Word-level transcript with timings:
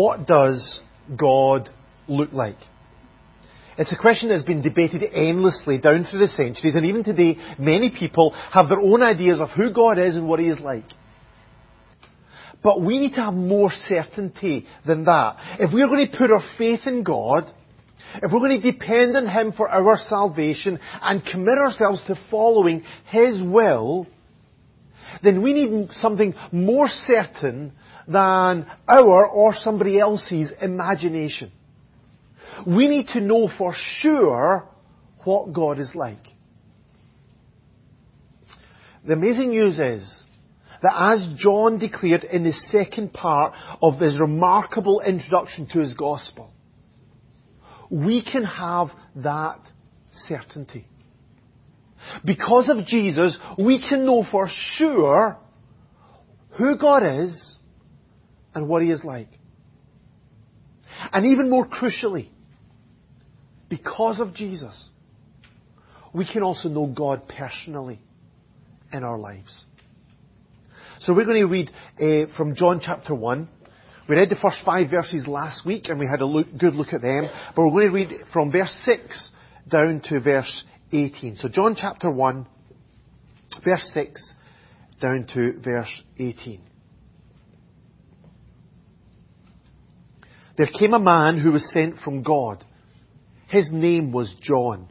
What 0.00 0.26
does 0.26 0.80
God 1.14 1.68
look 2.08 2.32
like? 2.32 2.56
It's 3.76 3.92
a 3.92 3.98
question 3.98 4.30
that 4.30 4.36
has 4.36 4.44
been 4.44 4.62
debated 4.62 5.02
endlessly 5.02 5.76
down 5.76 6.04
through 6.04 6.20
the 6.20 6.28
centuries, 6.28 6.74
and 6.74 6.86
even 6.86 7.04
today, 7.04 7.36
many 7.58 7.92
people 7.98 8.30
have 8.50 8.70
their 8.70 8.80
own 8.80 9.02
ideas 9.02 9.42
of 9.42 9.50
who 9.50 9.74
God 9.74 9.98
is 9.98 10.16
and 10.16 10.26
what 10.26 10.40
He 10.40 10.48
is 10.48 10.58
like. 10.58 10.86
But 12.62 12.80
we 12.80 12.98
need 12.98 13.12
to 13.16 13.22
have 13.22 13.34
more 13.34 13.70
certainty 13.88 14.66
than 14.86 15.04
that. 15.04 15.36
If 15.58 15.70
we're 15.70 15.88
going 15.88 16.10
to 16.10 16.16
put 16.16 16.30
our 16.30 16.44
faith 16.56 16.86
in 16.86 17.02
God, 17.02 17.52
if 18.22 18.32
we're 18.32 18.48
going 18.48 18.58
to 18.58 18.72
depend 18.72 19.18
on 19.18 19.26
Him 19.26 19.52
for 19.52 19.68
our 19.68 19.98
salvation 20.08 20.78
and 21.02 21.22
commit 21.26 21.58
ourselves 21.58 22.00
to 22.06 22.14
following 22.30 22.84
His 23.10 23.36
will, 23.42 24.06
then 25.22 25.42
we 25.42 25.52
need 25.52 25.90
something 25.92 26.32
more 26.52 26.88
certain 26.88 27.72
than 28.06 28.66
our 28.88 29.26
or 29.26 29.54
somebody 29.54 29.98
else's 29.98 30.50
imagination. 30.60 31.52
We 32.66 32.88
need 32.88 33.08
to 33.08 33.20
know 33.20 33.48
for 33.56 33.74
sure 34.00 34.68
what 35.24 35.52
God 35.52 35.78
is 35.78 35.90
like. 35.94 36.26
The 39.06 39.14
amazing 39.14 39.50
news 39.50 39.78
is 39.78 40.22
that 40.82 40.94
as 40.94 41.26
John 41.36 41.78
declared 41.78 42.24
in 42.24 42.44
the 42.44 42.52
second 42.52 43.12
part 43.12 43.54
of 43.82 43.98
his 43.98 44.18
remarkable 44.18 45.00
introduction 45.00 45.66
to 45.72 45.80
his 45.80 45.94
gospel, 45.94 46.52
we 47.90 48.22
can 48.22 48.44
have 48.44 48.88
that 49.16 49.60
certainty. 50.28 50.86
Because 52.24 52.68
of 52.68 52.86
Jesus, 52.86 53.36
we 53.58 53.86
can 53.86 54.04
know 54.04 54.24
for 54.30 54.48
sure 54.74 55.36
who 56.56 56.78
God 56.78 57.02
is 57.22 57.56
and 58.54 58.68
what 58.68 58.82
He 58.82 58.90
is 58.90 59.04
like. 59.04 59.28
And 61.12 61.26
even 61.26 61.48
more 61.48 61.66
crucially, 61.66 62.28
because 63.68 64.20
of 64.20 64.34
Jesus, 64.34 64.88
we 66.12 66.26
can 66.26 66.42
also 66.42 66.68
know 66.68 66.86
God 66.86 67.28
personally 67.28 68.00
in 68.92 69.04
our 69.04 69.18
lives. 69.18 69.64
So 71.00 71.14
we're 71.14 71.24
going 71.24 71.40
to 71.40 71.46
read 71.46 71.70
uh, 71.98 72.36
from 72.36 72.54
John 72.54 72.80
chapter 72.84 73.14
1. 73.14 73.48
We 74.08 74.16
read 74.16 74.28
the 74.28 74.36
first 74.36 74.58
five 74.66 74.90
verses 74.90 75.26
last 75.26 75.64
week 75.64 75.88
and 75.88 75.98
we 75.98 76.06
had 76.06 76.20
a 76.20 76.26
look, 76.26 76.48
good 76.58 76.74
look 76.74 76.92
at 76.92 77.00
them, 77.00 77.28
but 77.54 77.64
we're 77.64 77.70
going 77.70 77.86
to 77.86 77.92
read 77.92 78.24
from 78.32 78.50
verse 78.50 78.76
6 78.84 79.30
down 79.68 80.02
to 80.08 80.20
verse 80.20 80.64
18. 80.92 81.36
So 81.36 81.48
John 81.48 81.76
chapter 81.80 82.10
1, 82.10 82.46
verse 83.64 83.90
6 83.94 84.32
down 85.00 85.26
to 85.34 85.60
verse 85.60 86.02
18. 86.18 86.60
There 90.60 90.68
came 90.78 90.92
a 90.92 90.98
man 90.98 91.38
who 91.38 91.52
was 91.52 91.72
sent 91.72 92.00
from 92.00 92.22
God. 92.22 92.62
His 93.48 93.70
name 93.72 94.12
was 94.12 94.30
John. 94.42 94.90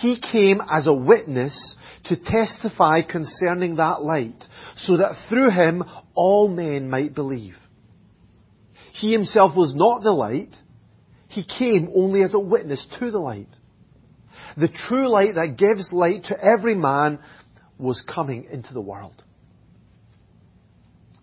He 0.00 0.18
came 0.20 0.60
as 0.68 0.88
a 0.88 0.92
witness 0.92 1.76
to 2.06 2.16
testify 2.16 3.02
concerning 3.02 3.76
that 3.76 4.02
light, 4.02 4.42
so 4.78 4.96
that 4.96 5.14
through 5.28 5.50
him 5.50 5.84
all 6.16 6.48
men 6.48 6.90
might 6.90 7.14
believe. 7.14 7.54
He 8.94 9.12
himself 9.12 9.54
was 9.56 9.76
not 9.76 10.02
the 10.02 10.10
light. 10.10 10.56
He 11.28 11.44
came 11.44 11.88
only 11.94 12.24
as 12.24 12.34
a 12.34 12.40
witness 12.40 12.84
to 12.98 13.12
the 13.12 13.20
light. 13.20 13.46
The 14.56 14.66
true 14.88 15.08
light 15.08 15.36
that 15.36 15.56
gives 15.56 15.92
light 15.92 16.24
to 16.24 16.44
every 16.44 16.74
man 16.74 17.20
was 17.78 18.04
coming 18.12 18.48
into 18.50 18.74
the 18.74 18.80
world. 18.80 19.22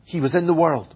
He 0.05 0.21
was 0.21 0.33
in 0.33 0.47
the 0.47 0.53
world. 0.53 0.95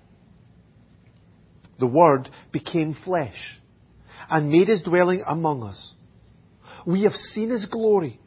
The 1.81 1.87
Word 1.87 2.29
became 2.51 2.95
flesh 3.03 3.57
and 4.29 4.51
made 4.51 4.67
his 4.67 4.83
dwelling 4.83 5.23
among 5.27 5.63
us. 5.63 5.93
We 6.85 7.03
have 7.03 7.13
seen 7.13 7.49
his 7.49 7.65
glory, 7.65 8.19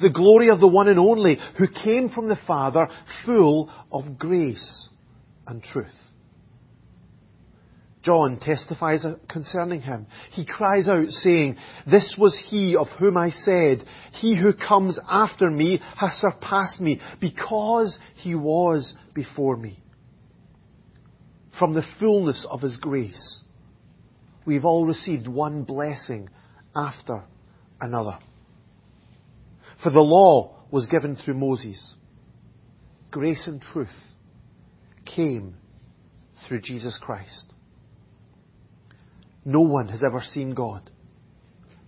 the 0.00 0.08
glory 0.08 0.50
of 0.50 0.60
the 0.60 0.68
one 0.68 0.86
and 0.86 1.00
only 1.00 1.36
who 1.58 1.66
came 1.66 2.10
from 2.10 2.28
the 2.28 2.38
Father, 2.46 2.88
full 3.26 3.68
of 3.90 4.20
grace 4.20 4.88
and 5.48 5.64
truth. 5.64 5.88
John 8.04 8.38
testifies 8.40 9.04
concerning 9.28 9.80
him. 9.80 10.06
He 10.30 10.44
cries 10.44 10.86
out 10.86 11.08
saying, 11.08 11.56
This 11.90 12.14
was 12.16 12.40
he 12.50 12.76
of 12.76 12.86
whom 13.00 13.16
I 13.16 13.30
said, 13.30 13.84
He 14.12 14.36
who 14.36 14.52
comes 14.52 14.96
after 15.10 15.50
me 15.50 15.80
has 15.96 16.12
surpassed 16.12 16.80
me 16.80 17.00
because 17.20 17.98
he 18.14 18.36
was 18.36 18.94
before 19.12 19.56
me. 19.56 19.81
From 21.58 21.74
the 21.74 21.84
fullness 21.98 22.46
of 22.50 22.62
his 22.62 22.76
grace, 22.78 23.40
we've 24.46 24.64
all 24.64 24.86
received 24.86 25.28
one 25.28 25.64
blessing 25.64 26.28
after 26.74 27.24
another. 27.80 28.18
For 29.82 29.90
the 29.90 30.00
law 30.00 30.56
was 30.70 30.86
given 30.86 31.16
through 31.16 31.34
Moses. 31.34 31.94
Grace 33.10 33.46
and 33.46 33.60
truth 33.60 33.88
came 35.04 35.56
through 36.46 36.62
Jesus 36.62 36.98
Christ. 37.02 37.44
No 39.44 39.60
one 39.60 39.88
has 39.88 40.02
ever 40.02 40.20
seen 40.20 40.54
God, 40.54 40.88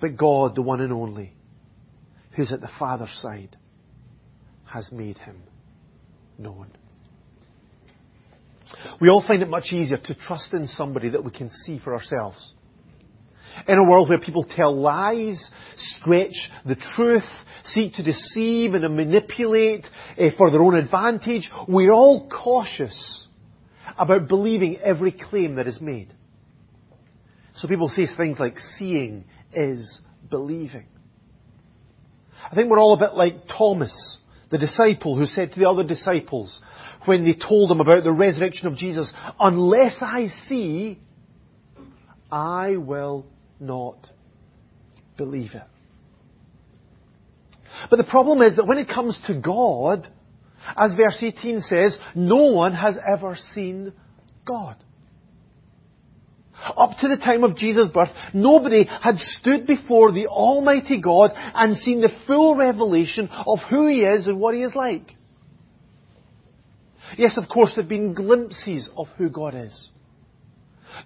but 0.00 0.16
God, 0.16 0.54
the 0.54 0.62
one 0.62 0.80
and 0.80 0.92
only, 0.92 1.32
who's 2.32 2.52
at 2.52 2.60
the 2.60 2.70
Father's 2.78 3.16
side, 3.22 3.56
has 4.64 4.90
made 4.92 5.18
him 5.18 5.42
known. 6.36 6.70
We 9.00 9.08
all 9.08 9.24
find 9.26 9.42
it 9.42 9.48
much 9.48 9.72
easier 9.72 9.98
to 9.98 10.14
trust 10.14 10.52
in 10.52 10.66
somebody 10.66 11.10
that 11.10 11.24
we 11.24 11.30
can 11.30 11.50
see 11.64 11.78
for 11.78 11.94
ourselves. 11.94 12.54
In 13.68 13.78
a 13.78 13.88
world 13.88 14.08
where 14.08 14.18
people 14.18 14.44
tell 14.44 14.74
lies, 14.74 15.42
stretch 15.76 16.34
the 16.64 16.76
truth, 16.96 17.22
seek 17.66 17.94
to 17.94 18.02
deceive 18.02 18.74
and 18.74 18.96
manipulate 18.96 19.84
uh, 20.18 20.30
for 20.36 20.50
their 20.50 20.62
own 20.62 20.74
advantage, 20.74 21.48
we're 21.68 21.92
all 21.92 22.28
cautious 22.28 23.26
about 23.96 24.28
believing 24.28 24.78
every 24.78 25.12
claim 25.12 25.56
that 25.56 25.66
is 25.66 25.80
made. 25.80 26.12
So 27.56 27.68
people 27.68 27.88
say 27.88 28.06
things 28.16 28.38
like 28.40 28.58
seeing 28.78 29.24
is 29.52 30.00
believing. 30.28 30.86
I 32.50 32.54
think 32.54 32.70
we're 32.70 32.80
all 32.80 32.94
a 32.94 32.98
bit 32.98 33.14
like 33.14 33.34
Thomas, 33.56 34.18
the 34.54 34.58
disciple 34.58 35.16
who 35.16 35.26
said 35.26 35.50
to 35.50 35.58
the 35.58 35.68
other 35.68 35.82
disciples 35.82 36.62
when 37.06 37.24
they 37.24 37.34
told 37.34 37.72
him 37.72 37.80
about 37.80 38.04
the 38.04 38.12
resurrection 38.12 38.68
of 38.68 38.76
Jesus, 38.76 39.12
unless 39.40 39.96
I 40.00 40.28
see, 40.48 41.00
I 42.30 42.76
will 42.76 43.26
not 43.58 44.08
believe 45.16 45.50
it. 45.54 45.64
But 47.90 47.96
the 47.96 48.04
problem 48.04 48.42
is 48.42 48.54
that 48.54 48.68
when 48.68 48.78
it 48.78 48.88
comes 48.88 49.18
to 49.26 49.34
God, 49.34 50.06
as 50.76 50.94
verse 50.94 51.18
18 51.20 51.60
says, 51.62 51.96
no 52.14 52.52
one 52.52 52.74
has 52.74 52.94
ever 53.12 53.36
seen 53.54 53.92
God. 54.46 54.76
Up 56.76 56.96
to 57.00 57.08
the 57.08 57.16
time 57.16 57.44
of 57.44 57.56
Jesus' 57.56 57.88
birth, 57.88 58.10
nobody 58.32 58.84
had 58.84 59.18
stood 59.18 59.66
before 59.66 60.12
the 60.12 60.28
Almighty 60.28 61.00
God 61.00 61.32
and 61.34 61.76
seen 61.76 62.00
the 62.00 62.12
full 62.26 62.54
revelation 62.54 63.28
of 63.28 63.58
who 63.68 63.86
He 63.86 64.02
is 64.02 64.26
and 64.26 64.40
what 64.40 64.54
He 64.54 64.62
is 64.62 64.74
like. 64.74 65.14
Yes, 67.18 67.36
of 67.36 67.48
course, 67.48 67.72
there 67.74 67.82
have 67.82 67.88
been 67.88 68.14
glimpses 68.14 68.88
of 68.96 69.08
who 69.18 69.28
God 69.28 69.54
is. 69.54 69.88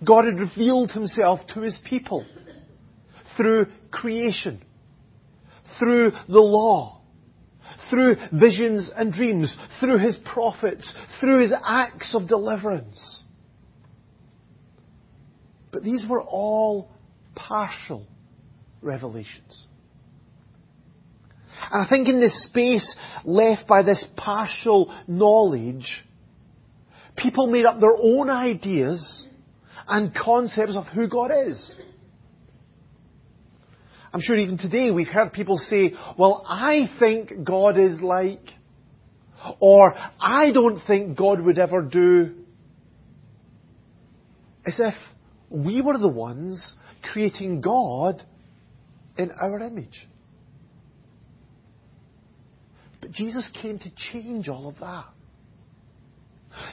God 0.04 0.26
had 0.26 0.38
revealed 0.38 0.92
Himself 0.92 1.40
to 1.54 1.60
His 1.60 1.78
people 1.84 2.24
through 3.36 3.66
creation, 3.90 4.62
through 5.78 6.12
the 6.28 6.40
law, 6.40 7.00
through 7.90 8.16
visions 8.32 8.90
and 8.96 9.12
dreams, 9.12 9.56
through 9.80 9.98
His 9.98 10.16
prophets, 10.24 10.92
through 11.20 11.42
His 11.42 11.52
acts 11.66 12.14
of 12.14 12.28
deliverance. 12.28 13.22
But 15.70 15.82
these 15.82 16.04
were 16.08 16.22
all 16.22 16.90
partial 17.34 18.06
revelations. 18.82 19.66
And 21.70 21.84
I 21.84 21.88
think 21.88 22.08
in 22.08 22.20
this 22.20 22.44
space 22.44 22.96
left 23.24 23.66
by 23.66 23.82
this 23.82 24.04
partial 24.16 24.94
knowledge, 25.06 26.04
people 27.16 27.48
made 27.48 27.64
up 27.64 27.80
their 27.80 27.96
own 27.96 28.30
ideas 28.30 29.24
and 29.86 30.14
concepts 30.14 30.76
of 30.76 30.86
who 30.86 31.08
God 31.08 31.30
is. 31.46 31.72
I'm 34.12 34.20
sure 34.20 34.36
even 34.36 34.56
today 34.56 34.90
we've 34.90 35.08
heard 35.08 35.32
people 35.32 35.58
say, 35.58 35.94
well, 36.16 36.44
I 36.48 36.90
think 36.98 37.44
God 37.44 37.78
is 37.78 38.00
like, 38.00 38.46
or 39.60 39.94
I 40.18 40.50
don't 40.52 40.80
think 40.86 41.16
God 41.16 41.40
would 41.40 41.58
ever 41.58 41.82
do, 41.82 42.34
as 44.64 44.74
if 44.78 44.94
we 45.50 45.80
were 45.80 45.98
the 45.98 46.08
ones 46.08 46.60
creating 47.12 47.60
God 47.60 48.22
in 49.16 49.30
our 49.32 49.60
image. 49.60 50.06
But 53.00 53.12
Jesus 53.12 53.48
came 53.60 53.78
to 53.78 53.90
change 54.12 54.48
all 54.48 54.68
of 54.68 54.78
that. 54.80 55.06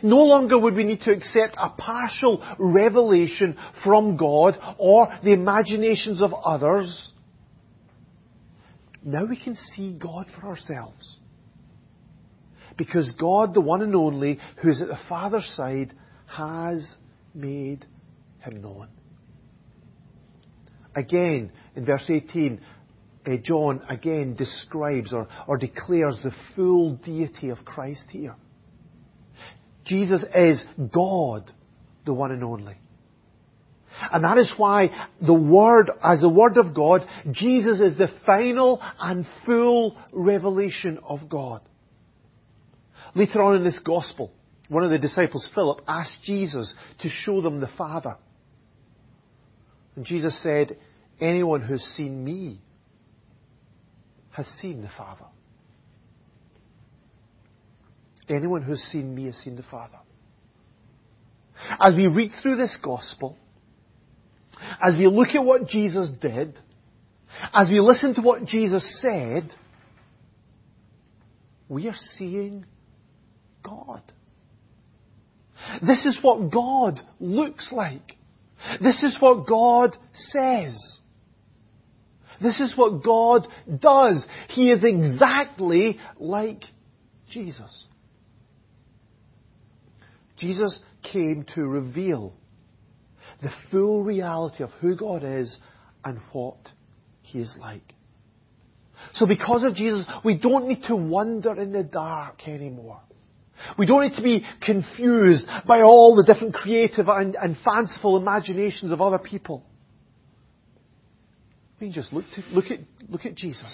No 0.01 0.17
longer 0.23 0.57
would 0.57 0.73
we 0.73 0.83
need 0.83 1.01
to 1.01 1.11
accept 1.11 1.55
a 1.57 1.69
partial 1.69 2.43
revelation 2.57 3.57
from 3.83 4.17
God 4.17 4.57
or 4.77 5.07
the 5.23 5.33
imaginations 5.33 6.21
of 6.21 6.33
others. 6.33 7.11
Now 9.03 9.25
we 9.25 9.39
can 9.41 9.55
see 9.55 9.93
God 9.93 10.27
for 10.35 10.47
ourselves. 10.47 11.17
Because 12.77 13.13
God, 13.19 13.53
the 13.53 13.61
one 13.61 13.81
and 13.81 13.95
only, 13.95 14.39
who 14.61 14.69
is 14.69 14.81
at 14.81 14.87
the 14.87 14.99
Father's 15.07 15.49
side, 15.55 15.93
has 16.27 16.89
made 17.33 17.85
him 18.45 18.61
known. 18.61 18.87
Again, 20.95 21.51
in 21.75 21.85
verse 21.85 22.05
18, 22.09 22.61
uh, 23.25 23.31
John 23.43 23.81
again 23.89 24.35
describes 24.35 25.11
or, 25.11 25.27
or 25.47 25.57
declares 25.57 26.17
the 26.23 26.31
full 26.55 26.95
deity 26.95 27.49
of 27.49 27.59
Christ 27.65 28.05
here. 28.09 28.35
Jesus 29.85 30.23
is 30.33 30.63
God, 30.93 31.51
the 32.05 32.13
one 32.13 32.31
and 32.31 32.43
only. 32.43 32.77
And 34.11 34.23
that 34.23 34.37
is 34.37 34.53
why 34.57 34.89
the 35.21 35.33
Word, 35.33 35.89
as 36.03 36.19
the 36.19 36.29
Word 36.29 36.57
of 36.57 36.73
God, 36.73 37.05
Jesus 37.31 37.79
is 37.79 37.97
the 37.97 38.09
final 38.25 38.81
and 38.99 39.25
full 39.45 39.97
revelation 40.11 40.99
of 41.03 41.29
God. 41.29 41.61
Later 43.15 43.41
on 43.43 43.55
in 43.55 43.63
this 43.63 43.79
Gospel, 43.79 44.31
one 44.67 44.83
of 44.83 44.91
the 44.91 44.99
disciples, 44.99 45.49
Philip, 45.55 45.81
asked 45.87 46.23
Jesus 46.23 46.73
to 47.01 47.09
show 47.09 47.41
them 47.41 47.59
the 47.59 47.69
Father. 47.77 48.17
And 49.95 50.05
Jesus 50.05 50.41
said, 50.41 50.77
Anyone 51.19 51.61
who's 51.61 51.83
seen 51.95 52.23
me 52.23 52.59
has 54.31 54.47
seen 54.61 54.81
the 54.81 54.89
Father. 54.97 55.25
Anyone 58.27 58.63
who's 58.63 58.81
seen 58.81 59.15
me 59.15 59.25
has 59.25 59.35
seen 59.35 59.55
the 59.55 59.63
Father. 59.63 59.99
As 61.79 61.95
we 61.95 62.07
read 62.07 62.31
through 62.41 62.57
this 62.57 62.77
gospel, 62.83 63.37
as 64.81 64.97
we 64.97 65.07
look 65.07 65.29
at 65.29 65.43
what 65.43 65.67
Jesus 65.67 66.09
did, 66.21 66.57
as 67.53 67.69
we 67.69 67.79
listen 67.79 68.13
to 68.15 68.21
what 68.21 68.45
Jesus 68.45 68.83
said, 69.01 69.51
we 71.69 71.87
are 71.87 71.95
seeing 72.17 72.65
God. 73.63 74.01
This 75.81 76.05
is 76.05 76.17
what 76.21 76.51
God 76.51 76.99
looks 77.19 77.69
like. 77.71 78.14
This 78.81 79.01
is 79.03 79.17
what 79.19 79.47
God 79.47 79.95
says. 80.31 80.97
This 82.41 82.59
is 82.59 82.73
what 82.75 83.03
God 83.03 83.47
does. 83.79 84.25
He 84.49 84.71
is 84.71 84.83
exactly 84.83 85.99
like 86.19 86.63
Jesus. 87.29 87.85
Jesus 90.37 90.77
came 91.01 91.45
to 91.55 91.65
reveal 91.65 92.33
the 93.41 93.51
full 93.71 94.03
reality 94.03 94.63
of 94.63 94.71
who 94.81 94.95
God 94.95 95.23
is 95.23 95.57
and 96.03 96.19
what 96.31 96.57
He 97.21 97.39
is 97.39 97.55
like. 97.59 97.93
So 99.13 99.25
because 99.25 99.63
of 99.63 99.75
Jesus, 99.75 100.05
we 100.23 100.37
don't 100.37 100.67
need 100.67 100.83
to 100.87 100.95
wander 100.95 101.59
in 101.59 101.71
the 101.71 101.83
dark 101.83 102.47
anymore. 102.47 103.01
We 103.77 103.85
don't 103.85 104.01
need 104.01 104.15
to 104.15 104.21
be 104.21 104.45
confused 104.61 105.45
by 105.67 105.81
all 105.81 106.15
the 106.15 106.23
different 106.23 106.53
creative 106.53 107.07
and, 107.07 107.35
and 107.35 107.57
fanciful 107.63 108.17
imaginations 108.17 108.91
of 108.91 109.01
other 109.01 109.19
people. 109.19 109.63
We 111.79 111.87
can 111.87 111.93
just 111.93 112.13
look, 112.13 112.25
to, 112.35 112.43
look, 112.53 112.65
at, 112.71 112.79
look 113.09 113.25
at 113.25 113.35
Jesus. 113.35 113.73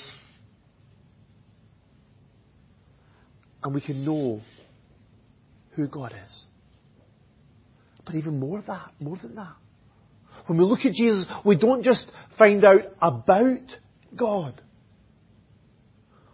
And 3.64 3.76
we 3.76 3.82
can 3.82 4.04
know 4.04 4.42
who 5.76 5.88
God 5.88 6.14
is. 6.24 6.44
But 8.06 8.16
even 8.16 8.40
more 8.40 8.64
that, 8.66 8.92
more 9.00 9.18
than 9.22 9.36
that. 9.36 9.54
When 10.48 10.58
we 10.58 10.66
look 10.66 10.80
at 10.86 10.94
Jesus, 10.94 11.26
we 11.46 11.56
don't 11.56 11.84
just 11.84 12.10
find 12.38 12.66
out 12.66 12.82
about 13.00 13.60
God. 14.16 14.60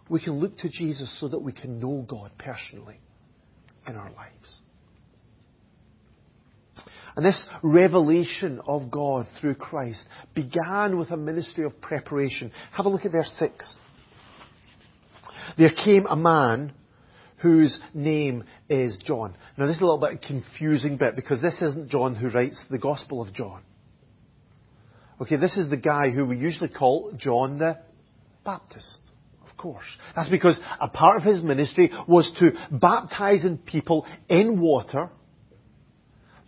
We 0.08 0.20
can 0.20 0.40
look 0.40 0.56
to 0.58 0.70
Jesus 0.70 1.14
so 1.20 1.28
that 1.28 1.38
we 1.38 1.52
can 1.52 1.78
know 1.78 2.06
God 2.08 2.32
personally 2.38 2.98
in 3.88 3.96
our 3.96 4.10
lives. 4.12 4.60
And 7.16 7.26
this 7.26 7.48
revelation 7.64 8.60
of 8.64 8.92
God 8.92 9.26
through 9.40 9.56
Christ 9.56 10.04
began 10.34 10.98
with 10.98 11.10
a 11.10 11.16
ministry 11.16 11.64
of 11.64 11.80
preparation. 11.80 12.52
Have 12.72 12.86
a 12.86 12.88
look 12.88 13.04
at 13.04 13.10
verse 13.10 13.34
6. 13.40 13.74
There 15.56 15.72
came 15.72 16.06
a 16.06 16.14
man 16.14 16.72
whose 17.38 17.80
name 17.92 18.44
is 18.68 18.98
John. 19.04 19.34
Now 19.56 19.66
this 19.66 19.76
is 19.76 19.82
a 19.82 19.84
little 19.84 19.98
bit 19.98 20.22
confusing 20.22 20.96
bit 20.96 21.16
because 21.16 21.42
this 21.42 21.56
isn't 21.60 21.90
John 21.90 22.14
who 22.14 22.28
writes 22.28 22.62
the 22.70 22.78
Gospel 22.78 23.20
of 23.20 23.32
John. 23.32 23.62
Okay, 25.20 25.36
this 25.36 25.56
is 25.56 25.68
the 25.68 25.76
guy 25.76 26.10
who 26.10 26.24
we 26.24 26.36
usually 26.36 26.68
call 26.68 27.12
John 27.16 27.58
the 27.58 27.78
Baptist. 28.44 28.98
Course. 29.58 29.84
That's 30.14 30.30
because 30.30 30.56
a 30.80 30.88
part 30.88 31.16
of 31.16 31.24
his 31.24 31.42
ministry 31.42 31.90
was 32.06 32.30
to 32.38 32.52
baptize 32.70 33.44
people 33.66 34.06
in 34.28 34.60
water 34.60 35.10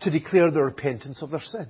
to 0.03 0.11
declare 0.11 0.51
the 0.51 0.63
repentance 0.63 1.21
of 1.21 1.31
their 1.31 1.41
sin. 1.41 1.67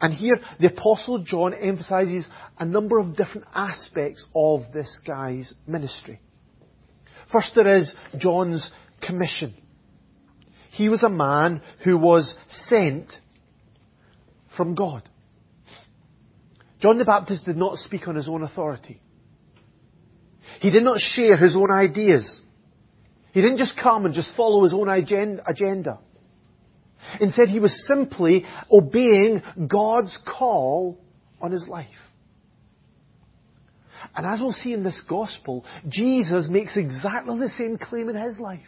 And 0.00 0.12
here, 0.12 0.40
the 0.58 0.68
Apostle 0.68 1.22
John 1.22 1.54
emphasizes 1.54 2.26
a 2.58 2.64
number 2.64 2.98
of 2.98 3.16
different 3.16 3.46
aspects 3.54 4.24
of 4.34 4.62
this 4.72 4.98
guy's 5.06 5.52
ministry. 5.66 6.20
First, 7.30 7.52
there 7.54 7.78
is 7.78 7.94
John's 8.18 8.68
commission. 9.00 9.54
He 10.70 10.88
was 10.88 11.02
a 11.02 11.08
man 11.08 11.62
who 11.84 11.98
was 11.98 12.36
sent 12.66 13.12
from 14.56 14.74
God. 14.74 15.08
John 16.80 16.98
the 16.98 17.04
Baptist 17.04 17.44
did 17.44 17.56
not 17.56 17.78
speak 17.78 18.08
on 18.08 18.14
his 18.14 18.28
own 18.28 18.42
authority. 18.42 19.00
He 20.60 20.70
did 20.70 20.82
not 20.82 20.98
share 20.98 21.36
his 21.36 21.54
own 21.54 21.70
ideas. 21.70 22.40
He 23.32 23.40
didn't 23.40 23.58
just 23.58 23.78
come 23.80 24.06
and 24.06 24.14
just 24.14 24.34
follow 24.36 24.64
his 24.64 24.74
own 24.74 24.88
agenda. 24.88 25.98
Instead, 27.20 27.48
he 27.48 27.60
was 27.60 27.84
simply 27.86 28.44
obeying 28.70 29.42
God's 29.68 30.16
call 30.26 30.98
on 31.40 31.52
his 31.52 31.66
life. 31.68 31.88
And 34.16 34.26
as 34.26 34.40
we'll 34.40 34.52
see 34.52 34.72
in 34.72 34.82
this 34.82 35.00
gospel, 35.08 35.64
Jesus 35.88 36.48
makes 36.48 36.76
exactly 36.76 37.38
the 37.38 37.50
same 37.50 37.78
claim 37.78 38.08
in 38.08 38.16
his 38.16 38.38
life. 38.38 38.60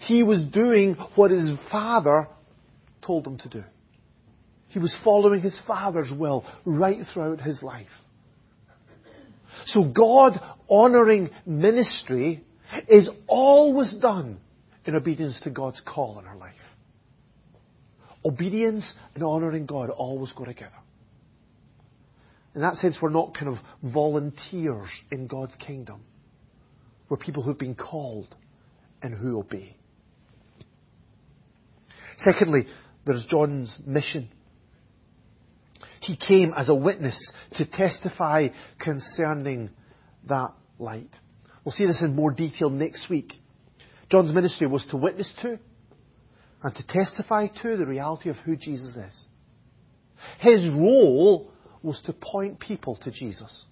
He 0.00 0.22
was 0.22 0.42
doing 0.44 0.94
what 1.16 1.30
his 1.30 1.50
father 1.70 2.28
told 3.04 3.26
him 3.26 3.38
to 3.38 3.48
do. 3.48 3.64
He 4.68 4.78
was 4.78 4.96
following 5.04 5.40
his 5.40 5.58
father's 5.66 6.12
will 6.16 6.44
right 6.64 7.00
throughout 7.12 7.40
his 7.40 7.62
life. 7.62 7.86
So 9.66 9.84
God 9.84 10.40
honoring 10.68 11.30
ministry 11.46 12.44
is 12.88 13.08
always 13.26 13.94
done 13.94 14.38
in 14.84 14.94
obedience 14.94 15.38
to 15.44 15.50
God's 15.50 15.80
call 15.86 16.18
in 16.18 16.26
our 16.26 16.36
life. 16.36 16.54
Obedience 18.24 18.92
and 19.14 19.22
honoring 19.22 19.66
God 19.66 19.90
always 19.90 20.32
go 20.32 20.44
together. 20.44 20.72
In 22.54 22.62
that 22.62 22.76
sense, 22.76 22.96
we're 23.00 23.10
not 23.10 23.34
kind 23.34 23.48
of 23.48 23.92
volunteers 23.92 24.88
in 25.10 25.26
God's 25.26 25.54
kingdom. 25.56 26.00
We're 27.08 27.18
people 27.18 27.42
who've 27.42 27.58
been 27.58 27.74
called 27.74 28.34
and 29.02 29.14
who 29.14 29.38
obey. 29.38 29.76
Secondly, 32.18 32.66
there's 33.04 33.24
John's 33.30 33.76
mission. 33.86 34.30
He 36.06 36.16
came 36.16 36.52
as 36.56 36.68
a 36.68 36.74
witness 36.74 37.18
to 37.54 37.66
testify 37.66 38.48
concerning 38.78 39.70
that 40.28 40.52
light. 40.78 41.10
We'll 41.64 41.72
see 41.72 41.84
this 41.84 42.00
in 42.00 42.14
more 42.14 42.30
detail 42.30 42.70
next 42.70 43.10
week. 43.10 43.32
John's 44.08 44.32
ministry 44.32 44.68
was 44.68 44.86
to 44.90 44.96
witness 44.96 45.28
to 45.42 45.58
and 46.62 46.74
to 46.76 46.86
testify 46.86 47.48
to 47.48 47.76
the 47.76 47.84
reality 47.84 48.28
of 48.30 48.36
who 48.36 48.54
Jesus 48.54 48.94
is. 48.94 49.26
His 50.38 50.64
role 50.74 51.50
was 51.82 52.00
to 52.06 52.12
point 52.12 52.60
people 52.60 52.96
to 53.02 53.10
Jesus. 53.10 53.64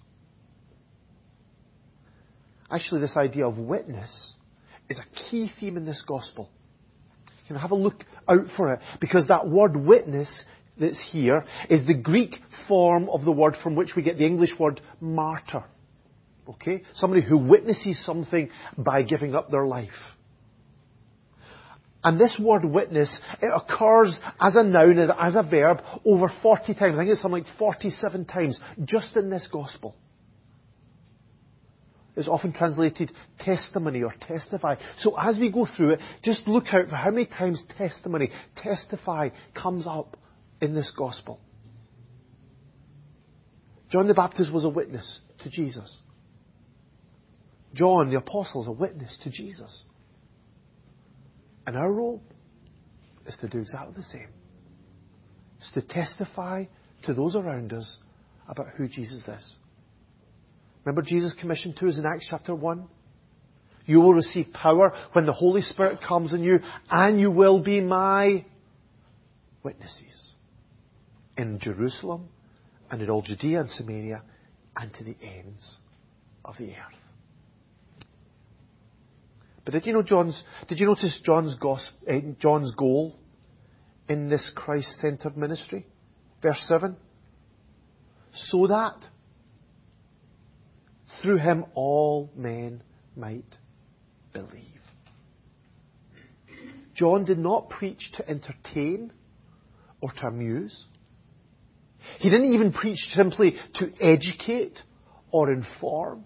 Actually, 2.69 2.99
this 2.99 3.15
idea 3.15 3.47
of 3.47 3.57
witness 3.57 4.33
is 4.89 4.99
a 4.99 5.29
key 5.29 5.49
theme 5.57 5.77
in 5.77 5.85
this 5.85 6.03
gospel. 6.05 6.49
You 7.47 7.55
know, 7.55 7.61
have 7.61 7.71
a 7.71 7.75
look 7.75 8.03
out 8.27 8.47
for 8.57 8.73
it 8.73 8.81
because 8.99 9.29
that 9.29 9.47
word 9.47 9.77
witness 9.77 10.29
that's 10.77 11.01
here 11.11 11.45
is 11.69 11.85
the 11.87 11.93
Greek 11.93 12.35
form 12.67 13.09
of 13.09 13.23
the 13.23 13.31
word 13.31 13.55
from 13.63 13.75
which 13.75 13.95
we 13.95 14.03
get 14.03 14.17
the 14.17 14.25
English 14.25 14.51
word 14.59 14.81
martyr. 14.99 15.63
Okay? 16.47 16.83
Somebody 16.95 17.21
who 17.21 17.37
witnesses 17.37 18.03
something 18.05 18.49
by 18.77 19.03
giving 19.03 19.35
up 19.35 19.49
their 19.49 19.65
life. 19.65 19.89
And 22.03 22.19
this 22.19 22.39
word 22.39 22.63
witness, 22.63 23.19
it 23.41 23.51
occurs 23.53 24.15
as 24.39 24.55
a 24.55 24.61
noun, 24.61 24.99
as 24.99 25.35
a 25.35 25.41
verb, 25.41 25.79
over 26.05 26.31
40 26.43 26.75
times. 26.75 26.95
I 26.95 26.97
think 26.99 27.09
it's 27.09 27.21
something 27.21 27.43
like 27.43 27.57
47 27.57 28.25
times, 28.25 28.59
just 28.83 29.17
in 29.17 29.31
this 29.31 29.47
gospel. 29.51 29.95
It's 32.15 32.27
often 32.27 32.53
translated 32.53 33.11
testimony 33.39 34.03
or 34.03 34.13
testify. 34.21 34.75
So 34.99 35.19
as 35.19 35.37
we 35.37 35.51
go 35.51 35.65
through 35.65 35.93
it, 35.93 35.99
just 36.23 36.47
look 36.47 36.65
out 36.71 36.89
for 36.89 36.95
how 36.95 37.09
many 37.09 37.25
times 37.25 37.61
testimony, 37.77 38.29
testify 38.55 39.29
comes 39.53 39.85
up 39.87 40.15
in 40.61 40.73
this 40.73 40.91
gospel. 40.97 41.39
John 43.91 44.07
the 44.07 44.13
Baptist 44.13 44.53
was 44.53 44.65
a 44.65 44.69
witness 44.69 45.21
to 45.43 45.49
Jesus. 45.49 45.97
John 47.73 48.09
the 48.09 48.17
Apostle 48.17 48.61
is 48.61 48.67
a 48.67 48.71
witness 48.71 49.17
to 49.23 49.29
Jesus. 49.29 49.83
And 51.67 51.75
our 51.75 51.91
role 51.91 52.21
is 53.25 53.35
to 53.41 53.47
do 53.47 53.59
exactly 53.59 53.93
the 53.95 54.03
same. 54.03 54.29
It's 55.59 55.71
to 55.73 55.81
testify 55.81 56.65
to 57.03 57.13
those 57.13 57.35
around 57.35 57.73
us 57.73 57.97
about 58.47 58.67
who 58.77 58.87
Jesus 58.87 59.27
is. 59.27 59.53
Remember 60.83 61.01
Jesus' 61.01 61.33
commission 61.39 61.73
to 61.79 61.87
us 61.87 61.97
in 61.97 62.05
Acts 62.05 62.27
chapter 62.29 62.53
1? 62.53 62.87
You 63.87 63.99
will 63.99 64.13
receive 64.13 64.47
power 64.53 64.93
when 65.13 65.25
the 65.25 65.33
Holy 65.33 65.61
Spirit 65.61 65.99
comes 66.07 66.33
on 66.33 66.43
you, 66.43 66.59
and 66.89 67.19
you 67.19 67.31
will 67.31 67.59
be 67.59 67.81
my 67.81 68.45
witnesses 69.63 70.34
in 71.37 71.59
Jerusalem 71.59 72.29
and 72.89 73.01
in 73.01 73.09
all 73.09 73.21
Judea 73.21 73.61
and 73.61 73.69
Samaria 73.69 74.23
and 74.75 74.93
to 74.93 75.03
the 75.03 75.15
ends 75.21 75.77
of 76.43 76.55
the 76.57 76.69
earth. 76.69 77.05
But 79.63 79.73
did 79.73 79.85
you 79.87 79.93
know 79.93 80.03
John's, 80.03 80.41
did 80.67 80.79
you 80.79 80.85
notice 80.85 81.19
John's, 81.25 81.57
uh, 81.61 82.19
John's 82.39 82.73
goal 82.75 83.15
in 84.07 84.29
this 84.29 84.51
Christ-centered 84.55 85.35
ministry? 85.35 85.87
Verse 86.41 86.63
7. 86.67 86.95
So 88.33 88.67
that 88.67 88.97
through 91.21 91.37
him 91.37 91.65
all 91.73 92.29
men 92.35 92.83
might 93.15 93.45
believe. 94.33 94.61
John 96.93 97.25
did 97.25 97.39
not 97.39 97.69
preach 97.69 98.11
to 98.17 98.29
entertain 98.29 99.11
or 100.01 100.11
to 100.11 100.27
amuse. 100.27 100.85
He 102.19 102.29
didn't 102.29 102.53
even 102.53 102.71
preach 102.71 102.99
simply 103.13 103.55
to 103.75 103.91
educate 104.01 104.77
or 105.31 105.51
inform. 105.51 106.25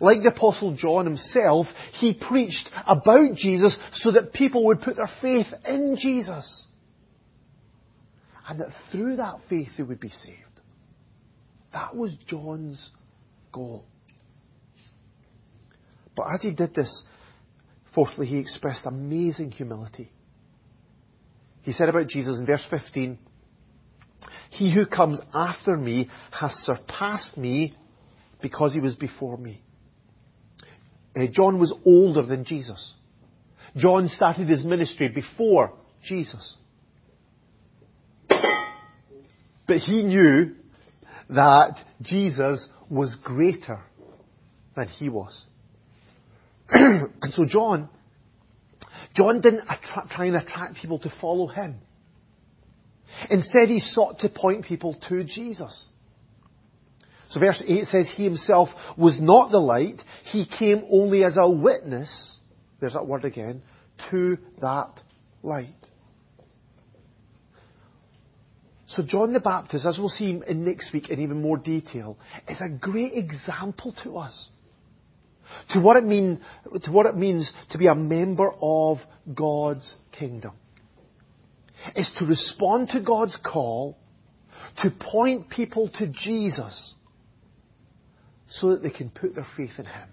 Like 0.00 0.22
the 0.22 0.30
Apostle 0.30 0.74
John 0.74 1.06
himself, 1.06 1.66
he 1.94 2.14
preached 2.14 2.68
about 2.86 3.34
Jesus 3.36 3.76
so 3.94 4.10
that 4.12 4.32
people 4.32 4.66
would 4.66 4.80
put 4.80 4.96
their 4.96 5.10
faith 5.22 5.46
in 5.64 5.96
Jesus. 6.00 6.64
And 8.48 8.60
that 8.60 8.68
through 8.90 9.16
that 9.16 9.36
faith 9.48 9.68
they 9.76 9.82
would 9.82 10.00
be 10.00 10.08
saved. 10.08 10.42
That 11.72 11.94
was 11.94 12.12
John's 12.28 12.90
goal. 13.52 13.84
But 16.16 16.28
as 16.34 16.42
he 16.42 16.52
did 16.52 16.74
this, 16.74 17.04
fourthly, 17.94 18.26
he 18.26 18.38
expressed 18.38 18.86
amazing 18.86 19.52
humility. 19.52 20.10
He 21.62 21.72
said 21.72 21.88
about 21.88 22.08
Jesus 22.08 22.38
in 22.38 22.46
verse 22.46 22.64
15, 22.70 23.18
He 24.50 24.72
who 24.72 24.86
comes 24.86 25.20
after 25.34 25.76
me 25.76 26.08
has 26.30 26.52
surpassed 26.62 27.36
me 27.36 27.74
because 28.40 28.72
he 28.72 28.80
was 28.80 28.94
before 28.94 29.36
me. 29.36 29.62
Uh, 31.16 31.26
John 31.32 31.58
was 31.58 31.74
older 31.84 32.22
than 32.22 32.44
Jesus. 32.44 32.94
John 33.76 34.08
started 34.08 34.48
his 34.48 34.64
ministry 34.64 35.08
before 35.08 35.72
Jesus. 36.04 36.56
But 39.68 39.78
he 39.78 40.04
knew 40.04 40.54
that 41.28 41.76
Jesus 42.00 42.68
was 42.88 43.16
greater 43.24 43.80
than 44.76 44.86
he 44.86 45.08
was. 45.08 45.44
and 46.70 47.32
so 47.32 47.44
John, 47.44 47.88
John 49.16 49.40
didn't 49.40 49.62
attra- 49.68 50.06
try 50.08 50.26
and 50.26 50.36
attract 50.36 50.76
people 50.76 51.00
to 51.00 51.12
follow 51.20 51.48
him. 51.48 51.80
Instead, 53.30 53.68
he 53.68 53.80
sought 53.80 54.20
to 54.20 54.28
point 54.28 54.64
people 54.64 54.96
to 55.08 55.24
Jesus. 55.24 55.86
So 57.30 57.40
verse 57.40 57.62
8 57.66 57.84
says, 57.86 58.10
He 58.14 58.24
himself 58.24 58.68
was 58.96 59.18
not 59.20 59.50
the 59.50 59.58
light, 59.58 60.00
he 60.24 60.46
came 60.46 60.84
only 60.90 61.24
as 61.24 61.36
a 61.36 61.48
witness, 61.48 62.38
there's 62.80 62.92
that 62.92 63.06
word 63.06 63.24
again, 63.24 63.62
to 64.10 64.38
that 64.60 65.00
light. 65.42 65.74
So 68.88 69.02
John 69.04 69.32
the 69.32 69.40
Baptist, 69.40 69.84
as 69.84 69.98
we'll 69.98 70.08
see 70.08 70.40
in 70.46 70.64
next 70.64 70.92
week 70.92 71.10
in 71.10 71.20
even 71.20 71.42
more 71.42 71.56
detail, 71.56 72.16
is 72.48 72.60
a 72.60 72.68
great 72.68 73.14
example 73.14 73.94
to 74.04 74.18
us. 74.18 74.48
To 75.70 75.80
what 75.80 75.96
it, 75.96 76.04
mean, 76.04 76.40
to 76.84 76.90
what 76.90 77.06
it 77.06 77.16
means 77.16 77.52
to 77.70 77.78
be 77.78 77.86
a 77.86 77.94
member 77.94 78.52
of 78.60 78.98
God's 79.32 79.92
kingdom. 80.12 80.52
Is 81.94 82.10
to 82.18 82.26
respond 82.26 82.88
to 82.90 83.00
God's 83.00 83.38
call, 83.44 83.96
to 84.82 84.90
point 84.90 85.48
people 85.48 85.88
to 85.98 86.06
Jesus, 86.08 86.94
so 88.50 88.70
that 88.70 88.82
they 88.82 88.90
can 88.90 89.10
put 89.10 89.34
their 89.34 89.46
faith 89.56 89.72
in 89.78 89.84
Him. 89.84 90.08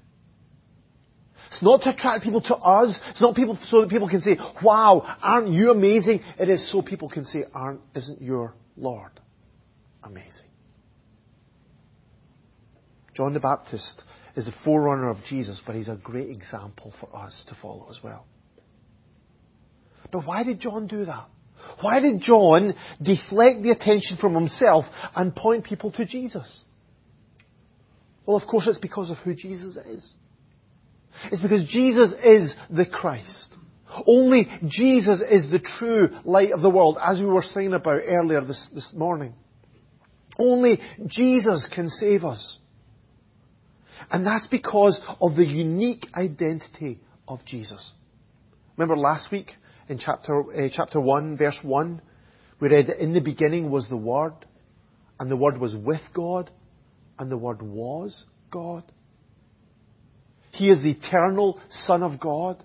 It's 1.51 1.62
not 1.62 1.82
to 1.84 1.92
attract 1.92 2.24
people 2.24 2.42
to 2.42 2.56
us. 2.56 3.00
It's 3.10 3.22
not 3.22 3.36
people 3.36 3.58
so 3.68 3.82
that 3.82 3.89
people 3.89 4.10
can 4.10 4.22
say, 4.22 4.38
wow, 4.63 5.01
aren't 5.22 5.50
you 5.50 5.70
amazing? 5.70 6.22
It 6.39 6.50
is 6.50 6.72
so 6.72 6.82
people 6.82 7.10
can 7.10 7.25
say, 7.25 7.46
aren't, 7.53 7.82
isn't 7.96 8.22
your 8.22 8.56
Lord 8.75 9.12
amazing? 10.03 10.50
John 13.15 13.34
the 13.34 13.39
Baptist 13.39 14.01
is 14.36 14.46
the 14.46 14.53
forerunner 14.63 15.10
of 15.10 15.18
Jesus, 15.30 15.62
but 15.65 15.75
he's 15.75 15.89
a 15.89 15.96
great 15.96 16.30
example 16.32 16.92
for 17.00 17.15
us 17.15 17.44
to 17.50 17.56
follow 17.62 17.88
as 17.89 18.00
well. 18.03 18.25
But 20.12 20.25
why 20.25 20.44
did 20.44 20.60
John 20.60 20.88
do 20.88 21.06
that? 21.06 21.27
Why 21.82 22.00
did 22.00 22.22
John 22.22 22.74
deflect 23.01 23.62
the 23.62 23.72
attention 23.72 24.17
from 24.17 24.36
himself 24.36 24.86
and 25.15 25.36
point 25.36 25.65
people 25.65 25.91
to 25.93 26.05
Jesus? 26.05 26.62
Well, 28.25 28.38
of 28.38 28.48
course, 28.48 28.67
it's 28.67 28.79
because 28.79 29.10
of 29.10 29.17
who 29.17 29.36
Jesus 29.36 29.75
is. 29.75 30.13
It's 31.32 31.41
because 31.41 31.65
Jesus 31.65 32.13
is 32.24 32.55
the 32.70 32.86
Christ. 32.86 33.53
Only 34.08 34.50
Jesus 34.67 35.22
is 35.22 35.50
the 35.51 35.60
true 35.60 36.10
light 36.24 36.51
of 36.51 36.62
the 36.62 36.70
world, 36.70 36.98
as 37.03 37.20
we 37.20 37.25
were 37.25 37.43
saying 37.43 37.74
about 37.74 38.01
earlier 38.05 38.41
this, 38.41 38.70
this 38.74 38.91
morning. 38.96 39.34
Only 40.39 40.79
Jesus 41.05 41.67
can 41.74 41.89
save 41.89 42.24
us. 42.24 42.58
And 44.12 44.25
that's 44.25 44.48
because 44.48 45.00
of 45.22 45.36
the 45.36 45.46
unique 45.46 46.08
identity 46.15 47.00
of 47.27 47.46
Jesus. 47.46 47.91
Remember 48.77 48.98
last 48.98 49.32
week 49.32 49.51
in 49.90 50.00
chapter, 50.00 50.42
uh, 50.42 50.70
chapter 50.74 51.00
1, 51.00 51.38
verse 51.38 51.60
1, 51.63 52.02
we 52.60 52.70
read 52.70 52.88
that 52.88 53.02
in 53.02 53.13
the 53.13 53.22
beginning 53.22 53.70
was 53.70 53.88
the 53.90 53.98
Word, 53.98 54.34
and 55.20 55.30
the 55.30 55.36
Word 55.36 55.60
was 55.60 55.75
with 55.75 56.02
God, 56.13 56.50
and 57.20 57.30
the 57.30 57.38
Word 57.38 57.62
was 57.62 58.24
God. 58.52 58.84
He 60.52 60.70
is 60.70 60.82
the 60.84 60.92
eternal 60.92 61.60
Son 61.86 62.04
of 62.04 62.20
God. 62.20 62.63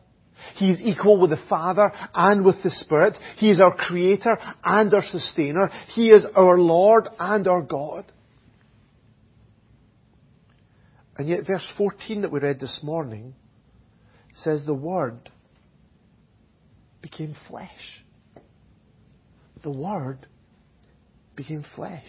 He 0.56 0.70
is 0.70 0.80
equal 0.80 1.18
with 1.18 1.30
the 1.30 1.42
Father 1.48 1.90
and 2.14 2.44
with 2.44 2.62
the 2.62 2.70
Spirit. 2.70 3.16
He 3.38 3.50
is 3.50 3.60
our 3.60 3.74
Creator 3.74 4.38
and 4.64 4.92
our 4.92 5.02
Sustainer. 5.02 5.70
He 5.94 6.10
is 6.10 6.24
our 6.36 6.58
Lord 6.58 7.08
and 7.18 7.48
our 7.48 7.62
God. 7.62 8.04
And 11.16 11.28
yet 11.28 11.46
verse 11.46 11.66
14 11.76 12.22
that 12.22 12.30
we 12.30 12.38
read 12.38 12.60
this 12.60 12.80
morning 12.82 13.34
says 14.36 14.64
the 14.64 14.74
Word 14.74 15.30
became 17.00 17.34
flesh. 17.48 18.04
The 19.62 19.70
Word 19.70 20.26
became 21.36 21.64
flesh. 21.74 22.06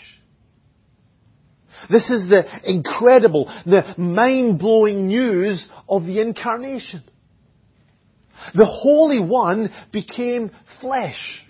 This 1.89 2.10
is 2.10 2.27
the 2.29 2.43
incredible, 2.69 3.46
the 3.65 3.96
mind-blowing 3.98 5.08
news 5.08 5.67
of 5.88 6.03
the 6.05 6.19
incarnation. 6.19 7.03
The 8.53 8.65
Holy 8.65 9.19
One 9.19 9.72
became 9.91 10.51
flesh. 10.81 11.46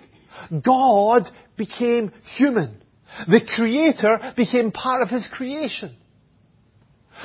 God 0.64 1.24
became 1.58 2.12
human. 2.38 2.82
The 3.28 3.42
Creator 3.56 4.34
became 4.36 4.72
part 4.72 5.02
of 5.02 5.10
His 5.10 5.28
creation. 5.32 5.96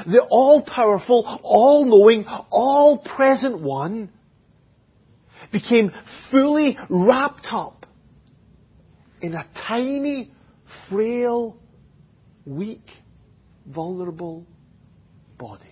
the 0.06 0.22
all-powerful, 0.28 1.40
all-knowing, 1.42 2.24
all-present 2.50 3.60
one, 3.60 4.10
became 5.54 5.92
fully 6.32 6.76
wrapped 6.90 7.46
up 7.52 7.86
in 9.22 9.34
a 9.34 9.46
tiny, 9.68 10.32
frail, 10.90 11.56
weak, 12.44 12.82
vulnerable 13.64 14.44
body. 15.38 15.62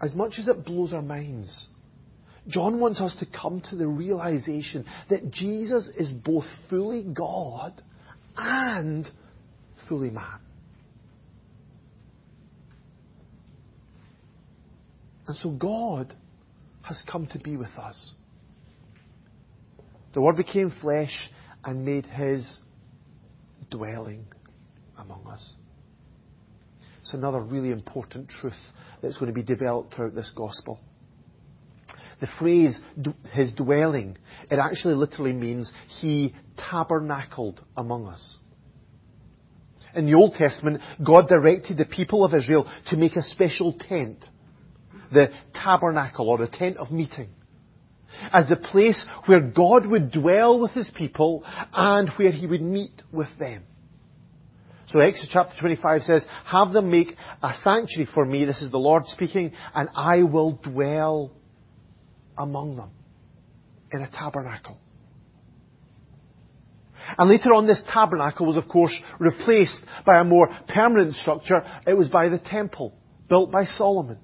As 0.00 0.12
much 0.14 0.34
as 0.40 0.48
it 0.48 0.64
blows 0.64 0.92
our 0.92 1.00
minds, 1.00 1.66
John 2.48 2.80
wants 2.80 3.00
us 3.00 3.14
to 3.20 3.26
come 3.26 3.62
to 3.70 3.76
the 3.76 3.86
realization 3.86 4.84
that 5.08 5.30
Jesus 5.30 5.86
is 5.96 6.10
both 6.10 6.44
fully 6.68 7.04
God 7.04 7.80
and 8.36 9.08
fully 9.88 10.10
man. 10.10 10.40
And 15.32 15.40
so 15.40 15.48
God 15.48 16.14
has 16.82 17.02
come 17.10 17.26
to 17.28 17.38
be 17.38 17.56
with 17.56 17.70
us. 17.78 18.12
The 20.12 20.20
Word 20.20 20.36
became 20.36 20.70
flesh 20.82 21.30
and 21.64 21.86
made 21.86 22.04
his 22.04 22.46
dwelling 23.70 24.26
among 24.98 25.26
us. 25.26 25.52
It's 27.00 27.14
another 27.14 27.40
really 27.40 27.70
important 27.70 28.28
truth 28.28 28.52
that's 29.00 29.16
going 29.16 29.28
to 29.28 29.32
be 29.32 29.42
developed 29.42 29.94
throughout 29.94 30.14
this 30.14 30.30
gospel. 30.36 30.78
The 32.20 32.28
phrase, 32.38 32.78
his 33.32 33.54
dwelling, 33.54 34.18
it 34.50 34.58
actually 34.58 34.96
literally 34.96 35.32
means 35.32 35.72
he 36.02 36.34
tabernacled 36.58 37.58
among 37.74 38.06
us. 38.06 38.36
In 39.94 40.04
the 40.04 40.12
Old 40.12 40.34
Testament, 40.34 40.82
God 41.02 41.26
directed 41.28 41.78
the 41.78 41.86
people 41.86 42.22
of 42.22 42.34
Israel 42.34 42.70
to 42.90 42.98
make 42.98 43.16
a 43.16 43.22
special 43.22 43.72
tent, 43.88 44.22
the 45.12 45.30
tabernacle 45.54 46.28
or 46.28 46.38
the 46.38 46.48
tent 46.48 46.76
of 46.76 46.90
meeting, 46.90 47.30
as 48.32 48.48
the 48.48 48.56
place 48.56 49.04
where 49.26 49.40
God 49.40 49.86
would 49.86 50.12
dwell 50.12 50.60
with 50.60 50.72
his 50.72 50.90
people 50.96 51.44
and 51.72 52.10
where 52.16 52.32
he 52.32 52.46
would 52.46 52.62
meet 52.62 53.02
with 53.10 53.28
them. 53.38 53.64
So 54.92 54.98
Exodus 54.98 55.30
chapter 55.32 55.54
25 55.58 56.02
says, 56.02 56.26
have 56.44 56.72
them 56.72 56.90
make 56.90 57.16
a 57.42 57.52
sanctuary 57.62 58.08
for 58.12 58.26
me, 58.26 58.44
this 58.44 58.60
is 58.60 58.70
the 58.70 58.78
Lord 58.78 59.06
speaking, 59.06 59.52
and 59.74 59.88
I 59.96 60.22
will 60.22 60.52
dwell 60.62 61.32
among 62.36 62.76
them 62.76 62.90
in 63.92 64.02
a 64.02 64.10
tabernacle. 64.10 64.78
And 67.18 67.30
later 67.30 67.54
on 67.54 67.66
this 67.66 67.82
tabernacle 67.92 68.46
was 68.46 68.56
of 68.56 68.68
course 68.68 68.94
replaced 69.18 69.78
by 70.06 70.20
a 70.20 70.24
more 70.24 70.48
permanent 70.68 71.14
structure. 71.14 71.62
It 71.86 71.94
was 71.94 72.08
by 72.08 72.28
the 72.28 72.38
temple, 72.38 72.94
built 73.28 73.50
by 73.50 73.64
Solomon. 73.64 74.18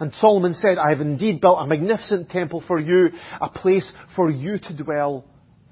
And 0.00 0.12
Solomon 0.14 0.54
said, 0.54 0.78
I 0.78 0.90
have 0.90 1.00
indeed 1.00 1.40
built 1.40 1.58
a 1.60 1.66
magnificent 1.66 2.30
temple 2.30 2.62
for 2.66 2.78
you, 2.78 3.10
a 3.40 3.48
place 3.48 3.90
for 4.14 4.30
you 4.30 4.58
to 4.58 4.76
dwell 4.76 5.24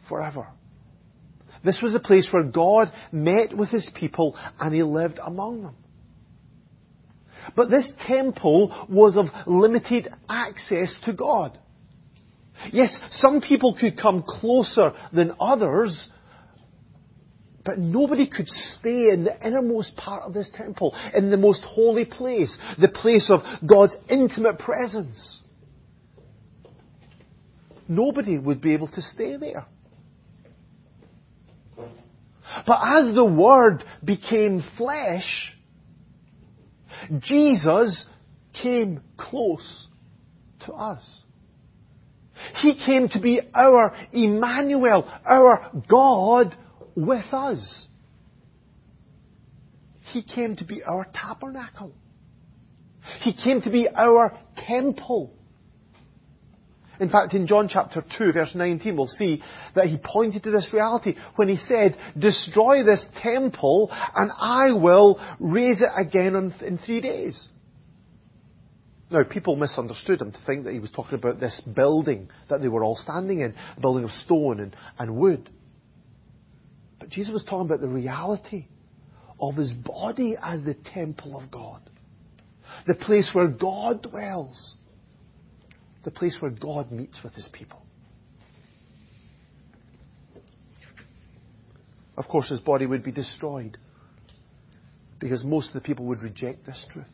forever. 0.08 0.48
This 1.64 1.80
was 1.82 1.94
a 1.94 2.00
place 2.00 2.28
where 2.30 2.44
God 2.44 2.92
met 3.12 3.56
with 3.56 3.70
his 3.70 3.88
people 3.94 4.36
and 4.60 4.74
he 4.74 4.82
lived 4.82 5.18
among 5.24 5.62
them. 5.62 5.76
But 7.54 7.70
this 7.70 7.88
temple 8.06 8.86
was 8.88 9.16
of 9.16 9.26
limited 9.46 10.08
access 10.28 10.94
to 11.04 11.12
God. 11.12 11.58
Yes, 12.72 12.96
some 13.10 13.40
people 13.40 13.76
could 13.78 13.98
come 13.98 14.24
closer 14.26 14.92
than 15.12 15.34
others, 15.38 16.08
but 17.66 17.78
nobody 17.78 18.28
could 18.28 18.48
stay 18.48 19.10
in 19.10 19.24
the 19.24 19.36
innermost 19.44 19.96
part 19.96 20.22
of 20.22 20.32
this 20.32 20.48
temple, 20.56 20.96
in 21.12 21.30
the 21.30 21.36
most 21.36 21.62
holy 21.64 22.04
place, 22.04 22.56
the 22.80 22.88
place 22.88 23.28
of 23.28 23.40
God's 23.66 23.96
intimate 24.08 24.60
presence. 24.60 25.40
Nobody 27.88 28.38
would 28.38 28.60
be 28.60 28.72
able 28.72 28.88
to 28.88 29.02
stay 29.02 29.36
there. 29.36 29.66
But 32.66 32.80
as 32.82 33.14
the 33.14 33.24
Word 33.24 33.84
became 34.02 34.62
flesh, 34.78 35.52
Jesus 37.18 38.06
came 38.62 39.02
close 39.16 39.88
to 40.66 40.72
us. 40.72 41.02
He 42.60 42.80
came 42.84 43.08
to 43.08 43.20
be 43.20 43.40
our 43.54 43.94
Emmanuel, 44.12 45.10
our 45.24 45.70
God 45.88 46.56
with 46.96 47.32
us. 47.32 47.86
He 50.12 50.22
came 50.22 50.56
to 50.56 50.64
be 50.64 50.82
our 50.82 51.06
tabernacle. 51.14 51.92
He 53.20 53.32
came 53.32 53.60
to 53.62 53.70
be 53.70 53.88
our 53.88 54.36
temple. 54.66 55.32
In 56.98 57.10
fact, 57.10 57.34
in 57.34 57.46
John 57.46 57.68
chapter 57.68 58.02
2, 58.18 58.32
verse 58.32 58.54
19, 58.54 58.96
we'll 58.96 59.06
see 59.06 59.42
that 59.74 59.86
he 59.86 59.98
pointed 60.02 60.44
to 60.44 60.50
this 60.50 60.70
reality 60.72 61.14
when 61.36 61.48
he 61.48 61.56
said, 61.56 61.96
Destroy 62.18 62.82
this 62.84 63.04
temple 63.22 63.90
and 63.92 64.30
I 64.38 64.72
will 64.72 65.20
raise 65.38 65.82
it 65.82 65.90
again 65.94 66.54
in 66.64 66.78
three 66.78 67.02
days. 67.02 67.38
Now, 69.10 69.22
people 69.22 69.54
misunderstood 69.54 70.20
him 70.20 70.32
to 70.32 70.38
think 70.46 70.64
that 70.64 70.72
he 70.72 70.80
was 70.80 70.90
talking 70.90 71.14
about 71.14 71.38
this 71.38 71.60
building 71.60 72.28
that 72.48 72.60
they 72.60 72.68
were 72.68 72.82
all 72.82 72.96
standing 72.96 73.40
in, 73.40 73.54
a 73.76 73.80
building 73.80 74.04
of 74.04 74.10
stone 74.24 74.58
and, 74.58 74.74
and 74.98 75.16
wood. 75.16 75.48
But 77.06 77.12
Jesus 77.12 77.32
was 77.32 77.44
talking 77.44 77.66
about 77.66 77.80
the 77.80 77.86
reality 77.86 78.66
of 79.38 79.54
his 79.54 79.70
body 79.70 80.34
as 80.42 80.64
the 80.64 80.74
temple 80.74 81.38
of 81.40 81.52
God. 81.52 81.80
The 82.88 82.96
place 82.96 83.30
where 83.32 83.46
God 83.46 84.02
dwells 84.02 84.74
the 86.02 86.10
place 86.10 86.36
where 86.40 86.50
God 86.50 86.90
meets 86.90 87.22
with 87.22 87.32
his 87.34 87.48
people. 87.52 87.80
Of 92.16 92.26
course, 92.26 92.48
his 92.48 92.58
body 92.58 92.86
would 92.86 93.04
be 93.04 93.12
destroyed 93.12 93.78
because 95.20 95.44
most 95.44 95.68
of 95.68 95.74
the 95.74 95.80
people 95.82 96.06
would 96.06 96.24
reject 96.24 96.66
this 96.66 96.84
truth. 96.92 97.06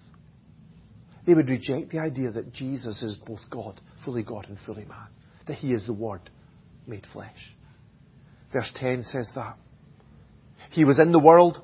They 1.26 1.34
would 1.34 1.50
reject 1.50 1.90
the 1.90 1.98
idea 1.98 2.30
that 2.30 2.54
Jesus 2.54 3.02
is 3.02 3.18
both 3.26 3.40
God, 3.50 3.78
fully 4.06 4.22
God 4.22 4.46
and 4.48 4.56
fully 4.64 4.86
man, 4.86 5.08
that 5.48 5.58
he 5.58 5.72
is 5.72 5.84
the 5.84 5.92
Word 5.92 6.30
made 6.86 7.06
flesh. 7.12 7.54
Verse 8.54 8.72
10 8.76 9.02
says 9.02 9.28
that. 9.34 9.58
He 10.72 10.84
was 10.84 10.98
in 10.98 11.12
the 11.12 11.18
world, 11.18 11.60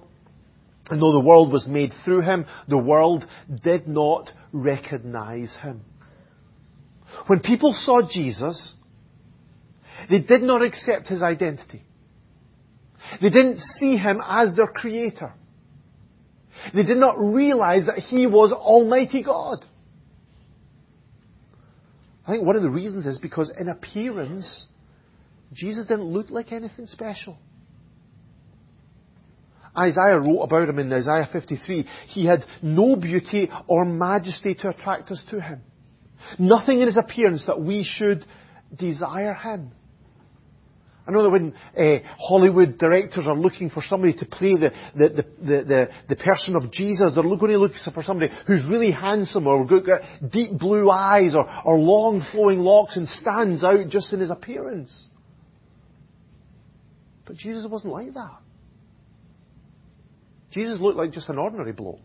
and 0.91 1.01
though 1.01 1.13
the 1.13 1.27
world 1.27 1.51
was 1.51 1.67
made 1.67 1.93
through 2.05 2.21
him, 2.21 2.47
the 2.69 2.79
world 2.79 3.27
did 3.65 3.89
not 3.89 4.31
recognize 4.53 5.55
him. 5.63 5.83
When 7.27 7.41
people 7.41 7.75
saw 7.75 8.03
Jesus, 8.07 8.75
they 10.11 10.21
did 10.21 10.43
not 10.43 10.63
accept 10.63 11.09
his 11.09 11.23
identity. 11.23 11.83
They 13.23 13.31
didn't 13.31 13.61
see 13.79 13.97
him 13.97 14.21
as 14.27 14.55
their 14.55 14.67
creator. 14.67 15.33
They 16.75 16.83
did 16.83 16.99
not 16.99 17.19
realize 17.19 17.87
that 17.87 17.99
he 17.99 18.27
was 18.27 18.53
Almighty 18.53 19.23
God. 19.23 19.65
I 22.27 22.33
think 22.33 22.45
one 22.45 22.57
of 22.57 22.63
the 22.63 22.71
reasons 22.71 23.07
is 23.07 23.19
because 23.19 23.51
in 23.59 23.71
appearance, 23.71 24.67
Jesus 25.55 25.87
didn't 25.87 26.13
look 26.13 26.29
like 26.29 26.53
anything 26.53 26.87
special. 26.87 27.39
Isaiah 29.79 30.19
wrote 30.19 30.43
about 30.43 30.69
him 30.69 30.79
in 30.79 30.93
Isaiah 30.93 31.29
53. 31.33 31.89
He 32.09 32.27
had 32.27 32.45
no 32.63 32.97
beauty 32.97 33.51
or 33.67 33.85
majesty 33.85 34.55
to 34.55 34.71
attract 34.71 35.11
us 35.11 35.23
to 35.31 35.41
him. 35.41 35.61
Nothing 36.39 36.81
in 36.81 36.87
his 36.87 36.97
appearance 36.97 37.45
that 37.47 37.61
we 37.61 37.85
should 37.85 38.25
desire 38.77 39.35
him. 39.35 39.73
I 41.09 41.11
know 41.11 41.23
that 41.23 41.31
when 41.31 41.55
uh, 41.75 42.07
Hollywood 42.19 42.77
directors 42.77 43.27
are 43.27 43.35
looking 43.35 43.71
for 43.71 43.83
somebody 43.83 44.13
to 44.13 44.27
play 44.27 44.53
the, 44.53 44.73
the, 44.95 45.09
the, 45.09 45.65
the, 45.65 45.89
the 46.11 46.17
person 46.17 46.55
of 46.55 46.71
Jesus, 46.71 47.13
they're 47.15 47.23
going 47.23 47.53
to 47.53 47.59
look 47.59 47.73
for 47.95 48.03
somebody 48.03 48.31
who's 48.47 48.67
really 48.69 48.91
handsome 48.91 49.47
or 49.47 49.65
got 49.65 50.03
deep 50.31 50.59
blue 50.59 50.91
eyes 50.91 51.35
or, 51.35 51.49
or 51.65 51.79
long 51.79 52.23
flowing 52.31 52.59
locks 52.59 52.97
and 52.97 53.09
stands 53.09 53.65
out 53.65 53.89
just 53.89 54.13
in 54.13 54.21
his 54.21 54.29
appearance. 54.29 55.07
But 57.25 57.37
Jesus 57.37 57.65
wasn't 57.71 57.95
like 57.95 58.13
that. 58.13 58.41
Jesus 60.51 60.81
looked 60.81 60.97
like 60.97 61.13
just 61.13 61.29
an 61.29 61.39
ordinary 61.39 61.73
bloke. 61.73 62.01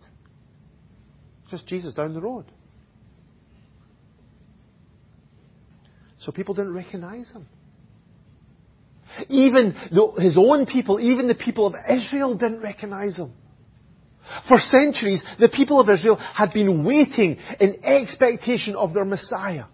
Just 1.49 1.67
Jesus 1.67 1.93
down 1.93 2.13
the 2.13 2.21
road. 2.21 2.45
So 6.19 6.31
people 6.31 6.53
didn't 6.53 6.73
recognize 6.73 7.29
him. 7.29 7.45
Even 9.29 9.73
his 10.17 10.35
own 10.37 10.65
people, 10.65 10.99
even 10.99 11.27
the 11.27 11.35
people 11.35 11.67
of 11.67 11.75
Israel 11.89 12.35
didn't 12.35 12.61
recognize 12.61 13.17
him. 13.17 13.33
For 14.47 14.57
centuries, 14.57 15.21
the 15.39 15.49
people 15.49 15.79
of 15.79 15.89
Israel 15.89 16.15
had 16.15 16.53
been 16.53 16.83
waiting 16.83 17.37
in 17.59 17.83
expectation 17.83 18.75
of 18.75 18.93
their 18.93 19.05
Messiah. 19.05 19.65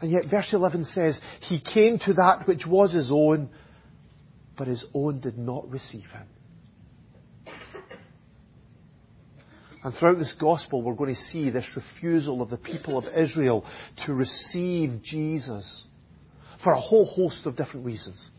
And 0.00 0.10
yet 0.10 0.24
verse 0.28 0.48
11 0.52 0.86
says, 0.86 1.20
He 1.42 1.60
came 1.60 1.98
to 2.00 2.14
that 2.14 2.48
which 2.48 2.66
was 2.66 2.92
His 2.92 3.10
own, 3.12 3.50
but 4.56 4.66
his 4.66 4.84
own 4.94 5.20
did 5.20 5.38
not 5.38 5.70
receive 5.70 6.06
him. 6.06 6.26
And 9.84 9.94
throughout 9.94 10.18
this 10.18 10.34
gospel, 10.40 10.82
we're 10.82 10.94
going 10.94 11.14
to 11.14 11.20
see 11.32 11.50
this 11.50 11.68
refusal 11.74 12.40
of 12.40 12.50
the 12.50 12.56
people 12.56 12.96
of 12.96 13.04
Israel 13.16 13.64
to 14.06 14.14
receive 14.14 15.02
Jesus 15.02 15.84
for 16.62 16.72
a 16.72 16.80
whole 16.80 17.04
host 17.04 17.46
of 17.46 17.56
different 17.56 17.84
reasons. 17.84 18.30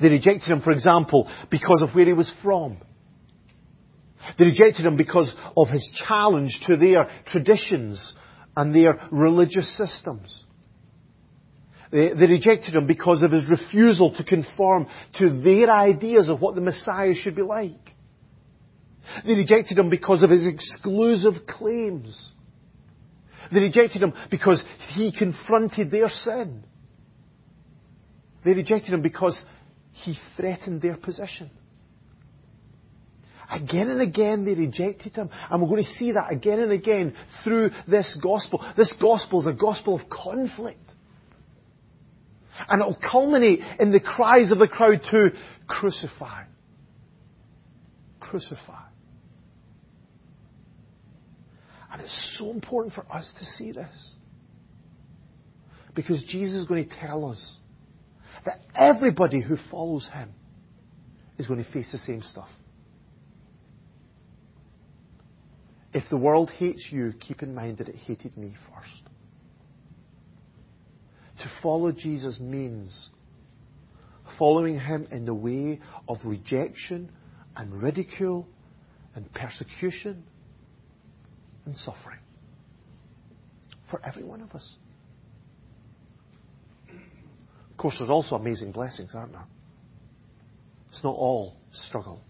They 0.00 0.08
rejected 0.08 0.50
him, 0.50 0.60
for 0.60 0.70
example, 0.70 1.28
because 1.50 1.82
of 1.82 1.90
where 1.90 2.06
he 2.06 2.12
was 2.12 2.32
from. 2.42 2.78
They 4.38 4.44
rejected 4.44 4.86
him 4.86 4.96
because 4.96 5.32
of 5.56 5.68
his 5.68 5.88
challenge 6.06 6.60
to 6.66 6.76
their 6.76 7.08
traditions 7.26 8.14
and 8.56 8.74
their 8.74 9.08
religious 9.10 9.76
systems. 9.76 10.44
They, 11.90 12.12
they, 12.12 12.26
rejected 12.26 12.74
him 12.74 12.86
because 12.86 13.22
of 13.22 13.32
his 13.32 13.48
refusal 13.48 14.14
to 14.14 14.24
conform 14.24 14.86
to 15.18 15.40
their 15.40 15.70
ideas 15.70 16.28
of 16.28 16.40
what 16.40 16.54
the 16.54 16.60
Messiah 16.60 17.14
should 17.14 17.34
be 17.34 17.42
like. 17.42 17.94
They 19.24 19.34
rejected 19.34 19.78
him 19.78 19.90
because 19.90 20.22
of 20.22 20.30
his 20.30 20.46
exclusive 20.46 21.46
claims. 21.46 22.16
They 23.52 23.60
rejected 23.60 24.02
him 24.02 24.12
because 24.30 24.62
he 24.94 25.12
confronted 25.16 25.90
their 25.90 26.08
sin. 26.08 26.64
They 28.44 28.52
rejected 28.52 28.92
him 28.94 29.02
because 29.02 29.40
he 29.92 30.16
threatened 30.36 30.82
their 30.82 30.96
position. 30.96 31.50
Again 33.50 33.88
and 33.88 34.02
again 34.02 34.44
they 34.44 34.54
rejected 34.54 35.16
him. 35.16 35.30
And 35.50 35.62
we're 35.62 35.68
going 35.68 35.84
to 35.84 35.90
see 35.92 36.12
that 36.12 36.30
again 36.30 36.60
and 36.60 36.72
again 36.72 37.14
through 37.42 37.70
this 37.86 38.18
gospel. 38.22 38.64
This 38.76 38.92
gospel 39.00 39.40
is 39.40 39.46
a 39.46 39.52
gospel 39.52 39.94
of 39.94 40.08
conflict. 40.10 40.78
And 42.68 42.80
it'll 42.80 42.98
culminate 43.10 43.60
in 43.78 43.92
the 43.92 44.00
cries 44.00 44.50
of 44.50 44.58
the 44.58 44.66
crowd 44.66 45.00
to 45.10 45.30
crucify. 45.66 46.44
Crucify. 48.20 48.87
It's 51.98 52.36
so 52.38 52.50
important 52.50 52.94
for 52.94 53.04
us 53.12 53.32
to 53.38 53.44
see 53.44 53.72
this. 53.72 54.14
Because 55.94 56.22
Jesus 56.28 56.62
is 56.62 56.66
going 56.66 56.88
to 56.88 56.96
tell 56.96 57.24
us 57.26 57.56
that 58.44 58.58
everybody 58.74 59.40
who 59.40 59.56
follows 59.70 60.08
him 60.12 60.32
is 61.38 61.46
going 61.46 61.64
to 61.64 61.70
face 61.72 61.88
the 61.90 61.98
same 61.98 62.22
stuff. 62.22 62.48
If 65.92 66.04
the 66.10 66.16
world 66.16 66.50
hates 66.50 66.86
you, 66.90 67.14
keep 67.18 67.42
in 67.42 67.54
mind 67.54 67.78
that 67.78 67.88
it 67.88 67.96
hated 67.96 68.36
me 68.36 68.54
first. 68.72 69.02
To 71.42 71.50
follow 71.62 71.92
Jesus 71.92 72.38
means 72.38 73.08
following 74.38 74.78
him 74.78 75.08
in 75.10 75.24
the 75.24 75.34
way 75.34 75.80
of 76.08 76.18
rejection 76.24 77.10
and 77.56 77.82
ridicule 77.82 78.46
and 79.14 79.32
persecution 79.32 80.24
and 81.68 81.76
suffering 81.76 82.18
for 83.90 84.00
every 84.04 84.24
one 84.24 84.40
of 84.40 84.50
us. 84.52 84.66
Of 86.88 87.76
course, 87.76 87.96
there's 87.98 88.10
also 88.10 88.36
amazing 88.36 88.72
blessings, 88.72 89.10
aren't 89.14 89.32
there? 89.32 89.44
It's 90.88 91.04
not 91.04 91.14
all 91.14 91.56
struggle. 91.72 92.22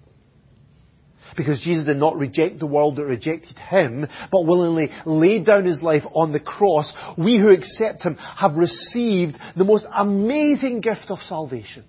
Because 1.37 1.61
Jesus 1.61 1.87
did 1.87 1.99
not 1.99 2.17
reject 2.17 2.59
the 2.59 2.67
world 2.67 2.97
that 2.97 3.05
rejected 3.05 3.57
him, 3.57 4.09
but 4.33 4.45
willingly 4.45 4.91
laid 5.07 5.47
down 5.47 5.67
his 5.67 5.81
life 5.83 6.03
on 6.15 6.33
the 6.33 6.41
cross. 6.41 6.93
We 7.17 7.39
who 7.39 7.51
accept 7.51 8.03
him 8.03 8.17
have 8.17 8.57
received 8.57 9.37
the 9.57 9.65
most 9.65 9.87
amazing 9.95 10.81
gift 10.81 11.07
of 11.11 11.19
salvation. 11.21 11.85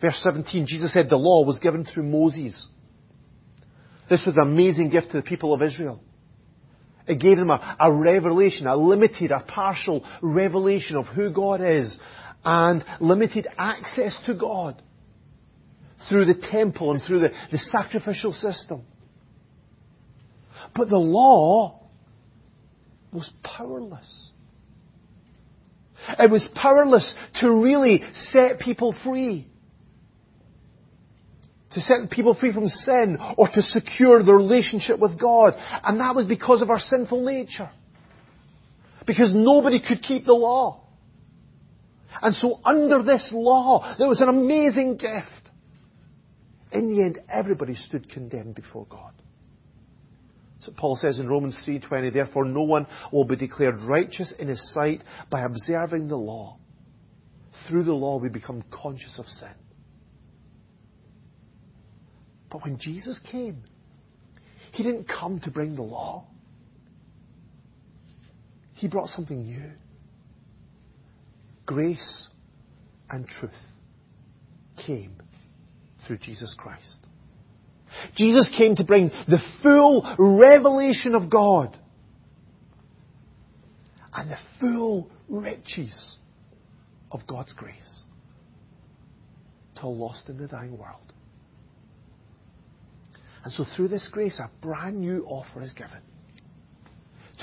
Verse 0.00 0.20
17, 0.22 0.66
Jesus 0.66 0.92
said 0.92 1.08
the 1.08 1.16
law 1.16 1.44
was 1.44 1.60
given 1.60 1.84
through 1.84 2.04
Moses. 2.04 2.68
This 4.08 4.24
was 4.24 4.36
an 4.36 4.42
amazing 4.42 4.90
gift 4.90 5.10
to 5.10 5.18
the 5.18 5.22
people 5.22 5.52
of 5.52 5.62
Israel. 5.62 6.00
It 7.06 7.20
gave 7.20 7.38
them 7.38 7.50
a, 7.50 7.76
a 7.80 7.92
revelation, 7.92 8.66
a 8.66 8.76
limited, 8.76 9.30
a 9.30 9.40
partial 9.40 10.04
revelation 10.20 10.96
of 10.96 11.06
who 11.06 11.30
God 11.30 11.60
is 11.62 11.98
and 12.44 12.84
limited 13.00 13.46
access 13.56 14.16
to 14.26 14.34
God 14.34 14.80
through 16.08 16.26
the 16.26 16.46
temple 16.50 16.92
and 16.92 17.02
through 17.02 17.20
the, 17.20 17.30
the 17.50 17.58
sacrificial 17.58 18.32
system. 18.32 18.82
But 20.74 20.88
the 20.88 20.98
law 20.98 21.88
was 23.12 23.30
powerless. 23.42 24.30
It 26.18 26.30
was 26.30 26.48
powerless 26.54 27.12
to 27.40 27.50
really 27.50 28.02
set 28.30 28.60
people 28.60 28.94
free. 29.04 29.48
To 31.78 31.84
set 31.84 32.10
people 32.10 32.34
free 32.34 32.52
from 32.52 32.66
sin 32.66 33.18
or 33.36 33.46
to 33.46 33.62
secure 33.62 34.20
the 34.20 34.32
relationship 34.32 34.98
with 34.98 35.20
God. 35.20 35.54
And 35.84 36.00
that 36.00 36.16
was 36.16 36.26
because 36.26 36.60
of 36.60 36.70
our 36.70 36.80
sinful 36.80 37.24
nature. 37.24 37.70
Because 39.06 39.32
nobody 39.32 39.80
could 39.80 40.02
keep 40.02 40.24
the 40.24 40.32
law. 40.32 40.80
And 42.20 42.34
so 42.34 42.58
under 42.64 43.04
this 43.04 43.28
law, 43.32 43.94
there 43.96 44.08
was 44.08 44.20
an 44.20 44.28
amazing 44.28 44.96
gift. 44.96 45.50
In 46.72 46.92
the 46.92 47.04
end, 47.04 47.20
everybody 47.32 47.76
stood 47.76 48.10
condemned 48.10 48.56
before 48.56 48.86
God. 48.90 49.12
So 50.62 50.72
Paul 50.76 50.96
says 50.96 51.20
in 51.20 51.28
Romans 51.28 51.56
3:20, 51.64 52.12
therefore 52.12 52.44
no 52.44 52.62
one 52.62 52.88
will 53.12 53.24
be 53.24 53.36
declared 53.36 53.80
righteous 53.82 54.32
in 54.32 54.48
his 54.48 54.72
sight 54.74 55.02
by 55.30 55.42
observing 55.42 56.08
the 56.08 56.16
law. 56.16 56.56
Through 57.68 57.84
the 57.84 57.92
law 57.92 58.18
we 58.18 58.30
become 58.30 58.64
conscious 58.72 59.16
of 59.20 59.26
sin. 59.26 59.54
But 62.50 62.64
when 62.64 62.78
Jesus 62.78 63.18
came, 63.30 63.62
he 64.72 64.82
didn't 64.82 65.08
come 65.08 65.40
to 65.40 65.50
bring 65.50 65.74
the 65.74 65.82
law. 65.82 66.26
He 68.74 68.88
brought 68.88 69.08
something 69.08 69.44
new. 69.44 69.70
Grace 71.66 72.28
and 73.10 73.26
truth 73.26 73.50
came 74.86 75.16
through 76.06 76.18
Jesus 76.18 76.54
Christ. 76.56 76.98
Jesus 78.16 78.48
came 78.56 78.76
to 78.76 78.84
bring 78.84 79.10
the 79.26 79.40
full 79.62 80.06
revelation 80.18 81.14
of 81.14 81.30
God 81.30 81.76
and 84.14 84.30
the 84.30 84.38
full 84.60 85.10
riches 85.28 86.16
of 87.10 87.26
God's 87.26 87.52
grace 87.52 88.02
to 89.76 89.86
a 89.86 89.88
lost 89.88 90.28
and 90.28 90.40
a 90.40 90.46
dying 90.46 90.76
world. 90.76 91.07
And 93.48 93.54
so 93.54 93.64
through 93.74 93.88
this 93.88 94.06
grace, 94.12 94.38
a 94.38 94.50
brand 94.60 95.00
new 95.00 95.24
offer 95.26 95.62
is 95.62 95.72
given. 95.72 96.02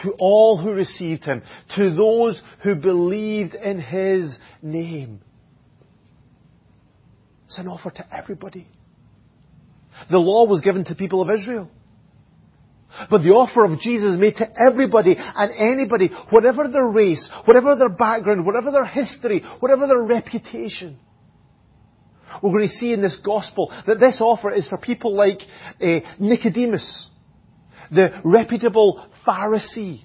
To 0.03 0.11
all 0.19 0.55
who 0.55 0.69
received 0.69 1.23
him, 1.23 1.41
to 1.77 1.95
those 1.95 2.39
who 2.61 2.75
believed 2.75 3.55
in 3.55 3.81
his 3.81 4.37
name. 4.61 5.19
It's 7.47 7.57
an 7.57 7.67
offer 7.67 7.89
to 7.89 8.15
everybody. 8.15 8.67
The 10.11 10.19
law 10.19 10.45
was 10.45 10.61
given 10.61 10.85
to 10.85 10.93
people 10.93 11.23
of 11.23 11.29
Israel. 11.39 11.71
But 13.09 13.23
the 13.23 13.29
offer 13.29 13.65
of 13.65 13.79
Jesus 13.79 14.13
is 14.13 14.19
made 14.19 14.35
to 14.35 14.47
everybody 14.55 15.15
and 15.17 15.51
anybody, 15.59 16.11
whatever 16.29 16.67
their 16.67 16.85
race, 16.85 17.27
whatever 17.45 17.75
their 17.77 17.89
background, 17.89 18.45
whatever 18.45 18.69
their 18.69 18.85
history, 18.85 19.43
whatever 19.59 19.87
their 19.87 20.03
reputation. 20.03 20.99
We're 22.41 22.52
going 22.52 22.67
to 22.67 22.76
see 22.76 22.93
in 22.93 23.02
this 23.02 23.17
gospel 23.24 23.71
that 23.88 24.00
this 24.00 24.17
offer 24.19 24.52
is 24.52 24.67
for 24.67 24.78
people 24.78 25.15
like 25.15 25.39
uh, 25.82 26.00
Nicodemus, 26.19 27.08
the 27.91 28.21
reputable 28.24 29.06
Pharisee, 29.26 30.02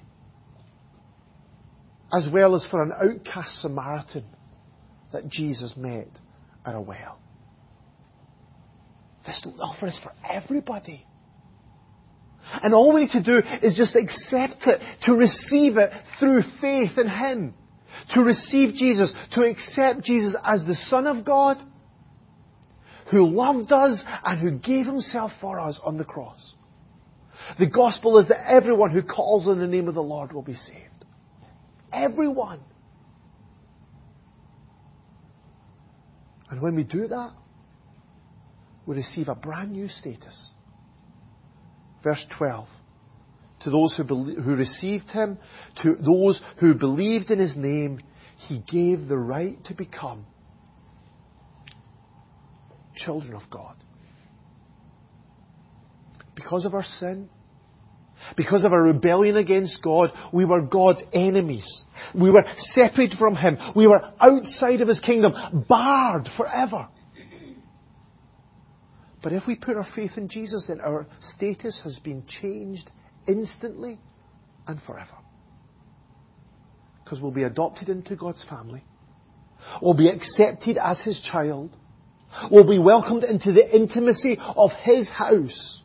as 2.13 2.29
well 2.33 2.55
as 2.55 2.67
for 2.71 2.83
an 2.83 2.93
outcast 2.93 3.63
Samaritan 3.63 4.25
that 5.13 5.29
Jesus 5.29 5.75
met 5.77 6.09
at 6.65 6.75
a 6.75 6.81
well. 6.81 7.19
This 9.27 9.47
offer 9.61 9.87
is 9.87 10.01
for 10.03 10.13
everybody. 10.29 11.07
And 12.63 12.75
all 12.75 12.93
we 12.93 13.03
need 13.03 13.11
to 13.11 13.23
do 13.23 13.39
is 13.63 13.77
just 13.77 13.95
accept 13.95 14.67
it, 14.67 14.81
to 15.05 15.15
receive 15.15 15.77
it 15.77 15.91
through 16.19 16.43
faith 16.61 16.99
in 16.99 17.09
Him. 17.09 17.55
To 18.15 18.23
receive 18.23 18.75
Jesus, 18.75 19.13
to 19.33 19.43
accept 19.43 20.03
Jesus 20.05 20.35
as 20.45 20.65
the 20.65 20.75
Son 20.89 21.07
of 21.07 21.25
God, 21.25 21.59
who 23.11 23.29
loved 23.29 23.73
us 23.73 24.03
and 24.25 24.41
who 24.41 24.59
gave 24.59 24.87
Himself 24.87 25.33
for 25.41 25.59
us 25.59 25.79
on 25.85 25.97
the 25.97 26.05
cross. 26.05 26.55
The 27.59 27.67
gospel 27.67 28.19
is 28.19 28.29
that 28.29 28.49
everyone 28.49 28.91
who 28.91 29.03
calls 29.03 29.47
on 29.47 29.59
the 29.59 29.67
name 29.67 29.89
of 29.89 29.95
the 29.95 30.03
Lord 30.03 30.33
will 30.33 30.43
be 30.43 30.55
saved. 30.55 31.05
Everyone. 31.93 32.61
And 36.51 36.61
when 36.61 36.77
we 36.77 36.85
do 36.85 37.09
that, 37.09 37.33
we 38.87 38.97
receive 38.97 39.29
a 39.29 39.35
brand 39.35 39.73
new 39.73 39.89
status. 39.89 40.51
Verse 42.03 42.25
12. 42.37 42.69
To 43.65 43.71
those 43.71 43.95
who, 43.97 44.05
who 44.05 44.55
received 44.55 45.11
him, 45.11 45.39
to 45.83 45.95
those 45.97 46.41
who 46.59 46.75
believed 46.75 47.31
in 47.31 47.39
his 47.39 47.57
name, 47.57 48.01
he 48.49 48.59
gave 48.71 49.07
the 49.07 49.19
right 49.19 49.63
to 49.67 49.75
become 49.75 50.25
children 52.95 53.35
of 53.35 53.43
God. 53.51 53.77
Because 56.35 56.65
of 56.65 56.75
our 56.75 56.85
sin, 56.85 57.29
because 58.37 58.65
of 58.65 58.73
our 58.73 58.83
rebellion 58.83 59.37
against 59.37 59.83
God, 59.83 60.11
we 60.33 60.45
were 60.45 60.61
God's 60.61 61.03
enemies. 61.13 61.67
We 62.15 62.31
were 62.31 62.45
separated 62.75 63.19
from 63.19 63.37
Him. 63.37 63.59
We 63.75 63.87
were 63.87 64.03
outside 64.21 64.81
of 64.81 64.89
His 64.89 65.01
kingdom, 65.01 65.65
barred 65.69 66.29
forever. 66.37 66.89
But 69.23 69.33
if 69.33 69.47
we 69.47 69.55
put 69.55 69.77
our 69.77 69.87
faith 69.95 70.13
in 70.17 70.29
Jesus, 70.29 70.65
then 70.67 70.81
our 70.81 71.07
status 71.21 71.81
has 71.85 71.99
been 71.99 72.25
changed 72.41 72.91
instantly 73.29 74.01
and 74.67 74.81
forever. 74.87 75.17
Because 77.05 77.21
we'll 77.21 77.33
be 77.33 77.43
adopted 77.43 77.89
into 77.89 78.17
God's 78.17 78.45
family. 78.49 78.85
We'll 79.83 79.95
be 79.95 80.09
accepted 80.09 80.79
as 80.79 81.01
His 81.01 81.21
child. 81.31 81.77
We'll 82.51 82.69
be 82.69 82.79
welcomed 82.79 83.25
into 83.25 83.53
the 83.53 83.75
intimacy 83.75 84.39
of 84.41 84.71
His 84.83 85.09
house 85.09 85.83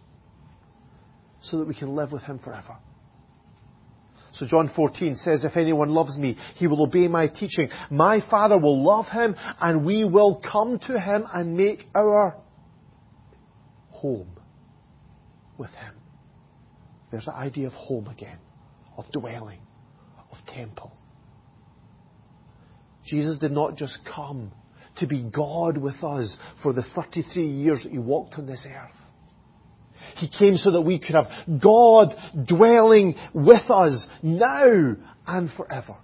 so 1.42 1.60
that 1.60 1.68
we 1.68 1.76
can 1.76 1.96
live 1.96 2.12
with 2.12 2.24
Him 2.24 2.40
forever. 2.40 2.78
So 4.38 4.46
John 4.46 4.70
14 4.76 5.16
says, 5.16 5.46
if 5.46 5.56
anyone 5.56 5.90
loves 5.90 6.18
me, 6.18 6.38
he 6.56 6.68
will 6.68 6.84
obey 6.84 7.08
my 7.08 7.28
teaching. 7.28 7.70
My 7.90 8.22
Father 8.30 8.60
will 8.60 8.84
love 8.84 9.06
him 9.06 9.34
and 9.62 9.86
we 9.86 10.04
will 10.04 10.42
come 10.52 10.78
to 10.88 11.00
him 11.00 11.24
and 11.34 11.56
make 11.56 11.86
our 11.96 12.36
home 13.92 14.38
with 15.58 15.70
him. 15.70 15.96
There's 17.12 17.26
the 17.26 17.34
idea 17.34 17.68
of 17.68 17.74
home 17.74 18.08
again, 18.08 18.38
of 18.98 19.06
dwelling, 19.14 19.62
of 20.32 20.38
temple. 20.54 20.92
Jesus 23.06 23.38
did 23.38 23.52
not 23.52 23.78
just 23.78 24.00
come 24.14 24.52
to 24.98 25.08
be 25.08 25.24
God 25.24 25.78
with 25.78 26.04
us 26.04 26.36
for 26.64 26.74
the 26.74 26.84
33 26.96 27.46
years 27.46 27.84
that 27.84 27.92
he 27.92 27.98
walked 27.98 28.36
on 28.36 28.46
this 28.46 28.66
earth. 28.66 28.92
He 30.18 30.30
came 30.30 30.58
so 30.58 30.72
that 30.72 30.82
we 30.82 31.00
could 31.00 31.16
have 31.16 31.62
God 31.62 32.16
dwelling 32.48 33.16
with 33.34 33.70
us 33.70 34.08
now 34.24 34.96
and 35.28 35.52
forever. 35.58 35.98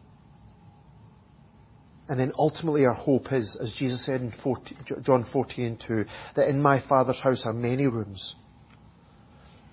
And 2.10 2.20
then 2.20 2.34
ultimately 2.38 2.86
our 2.86 2.94
hope 2.94 3.32
is, 3.32 3.58
as 3.62 3.74
Jesus 3.80 4.06
said 4.06 4.20
in 4.20 4.34
14, 4.44 4.78
John 5.04 5.26
14 5.32 5.66
and 5.66 5.84
2, 5.88 6.06
that 6.36 6.50
in 6.50 6.62
my 6.62 6.84
Father's 6.90 7.22
house 7.22 7.44
are 7.46 7.54
many 7.54 7.88
rooms. 7.88 8.36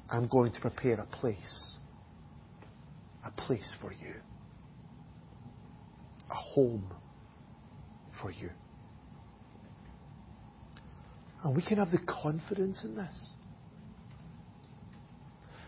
I'm 0.08 0.28
going 0.28 0.52
to 0.52 0.60
prepare 0.60 1.00
a 1.00 1.06
place. 1.06 1.74
A 3.24 3.32
place 3.32 3.74
for 3.80 3.92
you. 3.92 4.14
A 6.30 6.34
home 6.34 6.92
for 8.22 8.30
you. 8.30 8.50
And 11.42 11.54
we 11.54 11.62
can 11.62 11.78
have 11.78 11.90
the 11.90 11.98
confidence 11.98 12.82
in 12.84 12.96
this. 12.96 13.28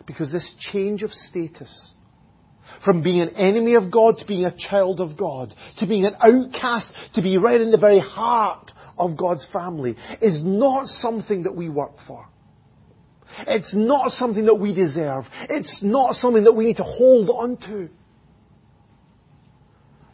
Because 0.07 0.33
this 0.33 0.53
change 0.73 1.03
of 1.03 1.11
status, 1.13 1.93
from 2.85 3.03
being 3.03 3.21
an 3.21 3.37
enemy 3.37 3.75
of 3.75 3.91
God 3.91 4.19
to 4.19 4.27
being 4.27 4.45
a 4.45 4.57
child 4.57 5.01
of 5.01 5.17
God, 5.17 5.55
to 5.79 5.87
being 5.87 6.05
an 6.05 6.15
outcast, 6.21 6.91
to 7.15 7.23
be 7.23 7.37
right 7.39 7.61
in 7.61 7.71
the 7.71 7.79
very 7.79 8.01
heart 8.01 8.73
of 8.99 9.17
God's 9.17 9.47
family, 9.53 9.97
is 10.21 10.41
not 10.43 10.87
something 10.87 11.45
that 11.45 11.55
we 11.55 11.69
work 11.69 11.95
for. 12.07 12.27
It's 13.47 13.75
not 13.75 14.13
something 14.13 14.47
that 14.47 14.57
we 14.57 14.75
deserve. 14.75 15.25
It's 15.49 15.81
not 15.83 16.17
something 16.17 16.45
that 16.45 16.53
we 16.53 16.65
need 16.65 16.77
to 16.79 16.83
hold 16.83 17.31
on 17.31 17.57
to. 17.69 17.89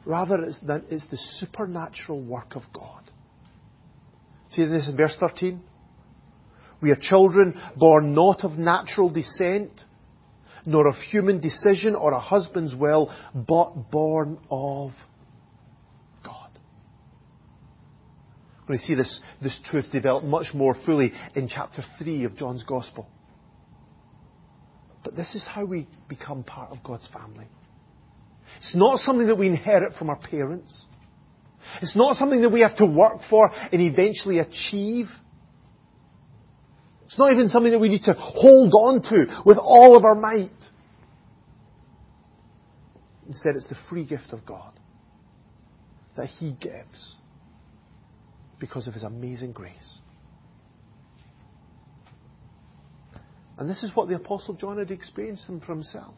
Rather, 0.05 0.37
it's, 0.43 0.59
it's 0.91 1.07
the 1.11 1.17
supernatural 1.39 2.21
work 2.23 2.55
of 2.55 2.63
God. 2.73 3.06
See 4.51 4.65
this 4.65 4.89
in 4.89 4.97
verse 4.97 5.17
13? 5.19 5.61
We 6.81 6.91
are 6.91 6.97
children 7.01 7.61
born 7.77 8.15
not 8.15 8.45
of 8.45 8.53
natural 8.53 9.11
descent, 9.11 9.71
nor 10.65 10.89
of 10.89 10.97
human 10.97 11.41
decision 11.41 11.95
or 11.95 12.13
a 12.13 12.21
husband's 12.21 12.75
will, 12.75 13.15
but 13.35 13.91
born 13.91 14.39
of 14.51 14.91
God. 16.25 16.51
We're 18.61 18.67
going 18.69 18.79
to 18.81 18.85
see 18.85 18.95
this, 18.95 19.21
this 19.41 19.59
truth 19.71 19.87
develop 19.93 20.25
much 20.25 20.53
more 20.55 20.77
fully 20.85 21.13
in 21.35 21.49
chapter 21.49 21.83
3 21.99 22.25
of 22.25 22.37
John's 22.37 22.65
Gospel. 22.65 23.07
But 25.05 25.15
this 25.15 25.37
is 25.37 25.47
how 25.49 25.65
we 25.65 25.87
become 26.09 26.43
part 26.43 26.73
of 26.73 26.83
God's 26.83 27.09
family. 27.09 27.47
It's 28.59 28.75
not 28.75 28.99
something 29.01 29.29
that 29.29 29.39
we 29.39 29.47
inherit 29.47 29.95
from 29.95 30.11
our 30.11 30.19
parents. 30.19 30.85
It's 31.83 31.97
not 31.97 32.17
something 32.17 32.43
that 32.43 32.51
we 32.51 32.61
have 32.61 32.77
to 32.77 32.87
work 32.87 33.21
for 33.29 33.51
and 33.73 33.81
eventually 33.81 34.39
achieve. 34.39 35.07
It's 37.07 37.19
not 37.19 37.33
even 37.33 37.49
something 37.49 37.73
that 37.73 37.79
we 37.79 37.89
need 37.89 38.03
to 38.05 38.15
hold 38.15 38.73
on 38.75 39.03
to 39.03 39.43
with 39.45 39.59
all 39.59 39.97
of 39.97 40.05
our 40.05 40.15
might. 40.15 40.51
Instead, 43.29 43.57
it's 43.57 43.69
the 43.69 43.77
free 43.89 44.05
gift 44.05 44.33
of 44.33 44.45
God 44.47 44.73
that 46.17 46.27
He 46.27 46.53
gives 46.53 47.15
because 48.59 48.87
of 48.87 48.95
His 48.95 49.03
amazing 49.03 49.53
grace. 49.53 50.01
And 53.59 53.71
this 53.71 53.83
is 53.83 53.95
what 53.95 54.09
the 54.09 54.17
Apostle 54.17 54.55
John 54.55 54.79
had 54.79 54.91
experienced 54.91 55.47
for 55.47 55.73
himself. 55.73 56.15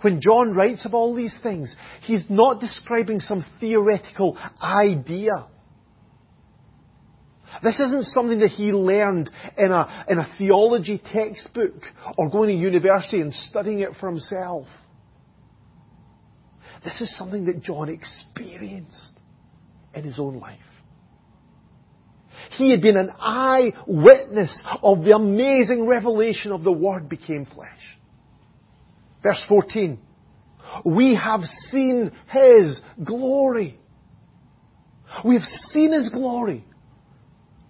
When 0.00 0.20
John 0.20 0.54
writes 0.54 0.84
of 0.86 0.94
all 0.94 1.14
these 1.14 1.36
things, 1.42 1.74
he's 2.02 2.24
not 2.28 2.60
describing 2.60 3.20
some 3.20 3.44
theoretical 3.58 4.38
idea. 4.62 5.48
This 7.62 7.80
isn't 7.80 8.04
something 8.04 8.38
that 8.40 8.50
he 8.50 8.72
learned 8.72 9.30
in 9.56 9.72
a, 9.72 10.06
in 10.08 10.18
a 10.18 10.34
theology 10.38 11.02
textbook 11.12 11.82
or 12.16 12.30
going 12.30 12.50
to 12.50 12.54
university 12.54 13.20
and 13.20 13.32
studying 13.32 13.80
it 13.80 13.90
for 13.98 14.08
himself. 14.08 14.66
This 16.84 17.00
is 17.00 17.16
something 17.16 17.46
that 17.46 17.62
John 17.62 17.88
experienced 17.88 19.12
in 19.94 20.04
his 20.04 20.20
own 20.20 20.38
life. 20.38 20.58
He 22.52 22.70
had 22.70 22.80
been 22.80 22.96
an 22.96 23.10
eyewitness 23.18 24.62
of 24.82 25.02
the 25.02 25.14
amazing 25.16 25.86
revelation 25.86 26.52
of 26.52 26.62
the 26.62 26.72
Word 26.72 27.08
became 27.08 27.46
flesh. 27.46 27.97
Verse 29.22 29.42
14. 29.48 29.98
We 30.84 31.14
have 31.14 31.40
seen 31.70 32.12
His 32.30 32.80
glory. 33.02 33.78
We 35.24 35.34
have 35.34 35.44
seen 35.72 35.92
His 35.92 36.10
glory. 36.10 36.64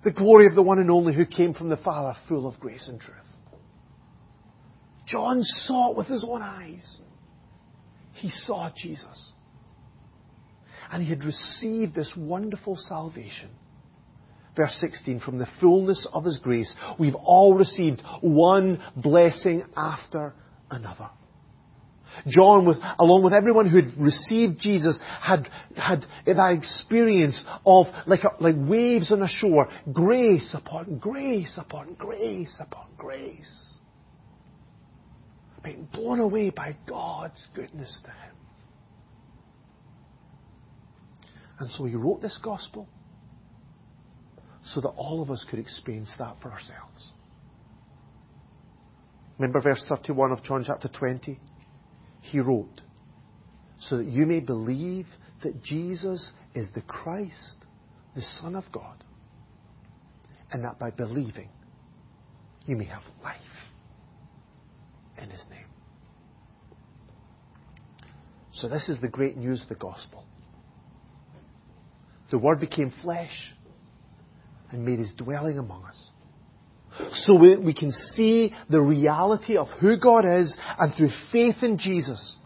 The 0.04 0.12
glory 0.12 0.46
of 0.46 0.54
the 0.54 0.62
one 0.62 0.78
and 0.78 0.90
only 0.90 1.14
who 1.14 1.26
came 1.26 1.54
from 1.54 1.68
the 1.68 1.76
Father, 1.76 2.16
full 2.28 2.46
of 2.46 2.60
grace 2.60 2.86
and 2.88 3.00
truth. 3.00 3.16
John 5.06 5.42
saw 5.42 5.92
it 5.92 5.96
with 5.96 6.06
his 6.06 6.24
own 6.28 6.42
eyes. 6.42 6.98
He 8.12 8.30
saw 8.30 8.70
Jesus. 8.76 9.32
And 10.90 11.02
he 11.02 11.08
had 11.08 11.24
received 11.24 11.94
this 11.94 12.12
wonderful 12.16 12.76
salvation. 12.76 13.50
Verse 14.56 14.76
16, 14.80 15.20
from 15.20 15.38
the 15.38 15.48
fullness 15.60 16.06
of 16.12 16.24
his 16.24 16.38
grace, 16.42 16.72
we've 16.98 17.14
all 17.14 17.54
received 17.54 18.02
one 18.20 18.82
blessing 18.96 19.62
after 19.76 20.34
another. 20.70 21.10
John, 22.26 22.66
with, 22.66 22.78
along 22.98 23.24
with 23.24 23.32
everyone 23.32 23.68
who 23.68 23.76
had 23.76 23.96
received 23.98 24.58
Jesus, 24.58 24.98
had, 25.20 25.48
had 25.76 26.04
that 26.26 26.52
experience 26.52 27.42
of, 27.64 27.86
like, 28.06 28.24
a, 28.24 28.42
like 28.42 28.54
waves 28.56 29.12
on 29.12 29.22
a 29.22 29.28
shore, 29.28 29.68
grace 29.92 30.54
upon 30.54 30.98
grace 30.98 31.54
upon 31.56 31.94
grace 31.94 32.56
upon 32.60 32.88
grace. 32.96 33.74
Being 35.62 35.88
blown 35.92 36.20
away 36.20 36.50
by 36.50 36.76
God's 36.86 37.46
goodness 37.54 38.00
to 38.04 38.10
him. 38.10 38.34
And 41.58 41.70
so 41.70 41.84
he 41.84 41.94
wrote 41.94 42.22
this 42.22 42.38
gospel 42.42 42.88
so 44.64 44.80
that 44.80 44.88
all 44.90 45.22
of 45.22 45.30
us 45.30 45.44
could 45.50 45.58
experience 45.58 46.12
that 46.18 46.36
for 46.40 46.52
ourselves. 46.52 47.12
Remember 49.38 49.60
verse 49.60 49.84
31 49.88 50.32
of 50.32 50.42
John 50.42 50.64
chapter 50.66 50.88
20? 50.88 51.38
He 52.20 52.40
wrote, 52.40 52.80
so 53.80 53.98
that 53.98 54.06
you 54.06 54.26
may 54.26 54.40
believe 54.40 55.06
that 55.42 55.62
Jesus 55.62 56.32
is 56.54 56.66
the 56.74 56.82
Christ, 56.82 57.64
the 58.14 58.22
Son 58.40 58.54
of 58.54 58.64
God, 58.72 59.02
and 60.50 60.64
that 60.64 60.78
by 60.78 60.90
believing 60.90 61.48
you 62.66 62.76
may 62.76 62.84
have 62.84 63.02
life 63.22 63.36
in 65.22 65.30
His 65.30 65.44
name. 65.50 65.64
So, 68.52 68.68
this 68.68 68.88
is 68.88 69.00
the 69.00 69.08
great 69.08 69.36
news 69.36 69.62
of 69.62 69.68
the 69.68 69.76
gospel. 69.76 70.24
The 72.30 72.38
Word 72.38 72.60
became 72.60 72.92
flesh 73.02 73.54
and 74.70 74.84
made 74.84 74.98
His 74.98 75.12
dwelling 75.16 75.58
among 75.58 75.84
us 75.84 76.10
so 77.12 77.38
we, 77.38 77.56
we 77.58 77.74
can 77.74 77.92
see 78.14 78.54
the 78.70 78.80
reality 78.80 79.56
of 79.56 79.68
who 79.80 79.98
God 79.98 80.24
is, 80.24 80.56
and 80.78 80.92
through 80.96 81.10
faith 81.30 81.62
in 81.62 81.78
Jesus, 81.78 82.36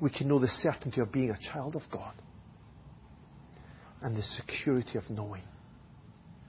we 0.00 0.10
can 0.10 0.28
know 0.28 0.38
the 0.38 0.48
certainty 0.48 1.00
of 1.00 1.12
being 1.12 1.30
a 1.30 1.52
child 1.52 1.76
of 1.76 1.82
God 1.90 2.14
and 4.02 4.16
the 4.16 4.22
security 4.22 4.98
of 4.98 5.08
knowing 5.08 5.42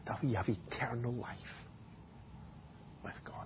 that 0.06 0.18
we 0.24 0.34
have 0.34 0.48
eternal 0.48 1.14
life 1.14 1.38
with 3.04 3.14
God. 3.26 3.37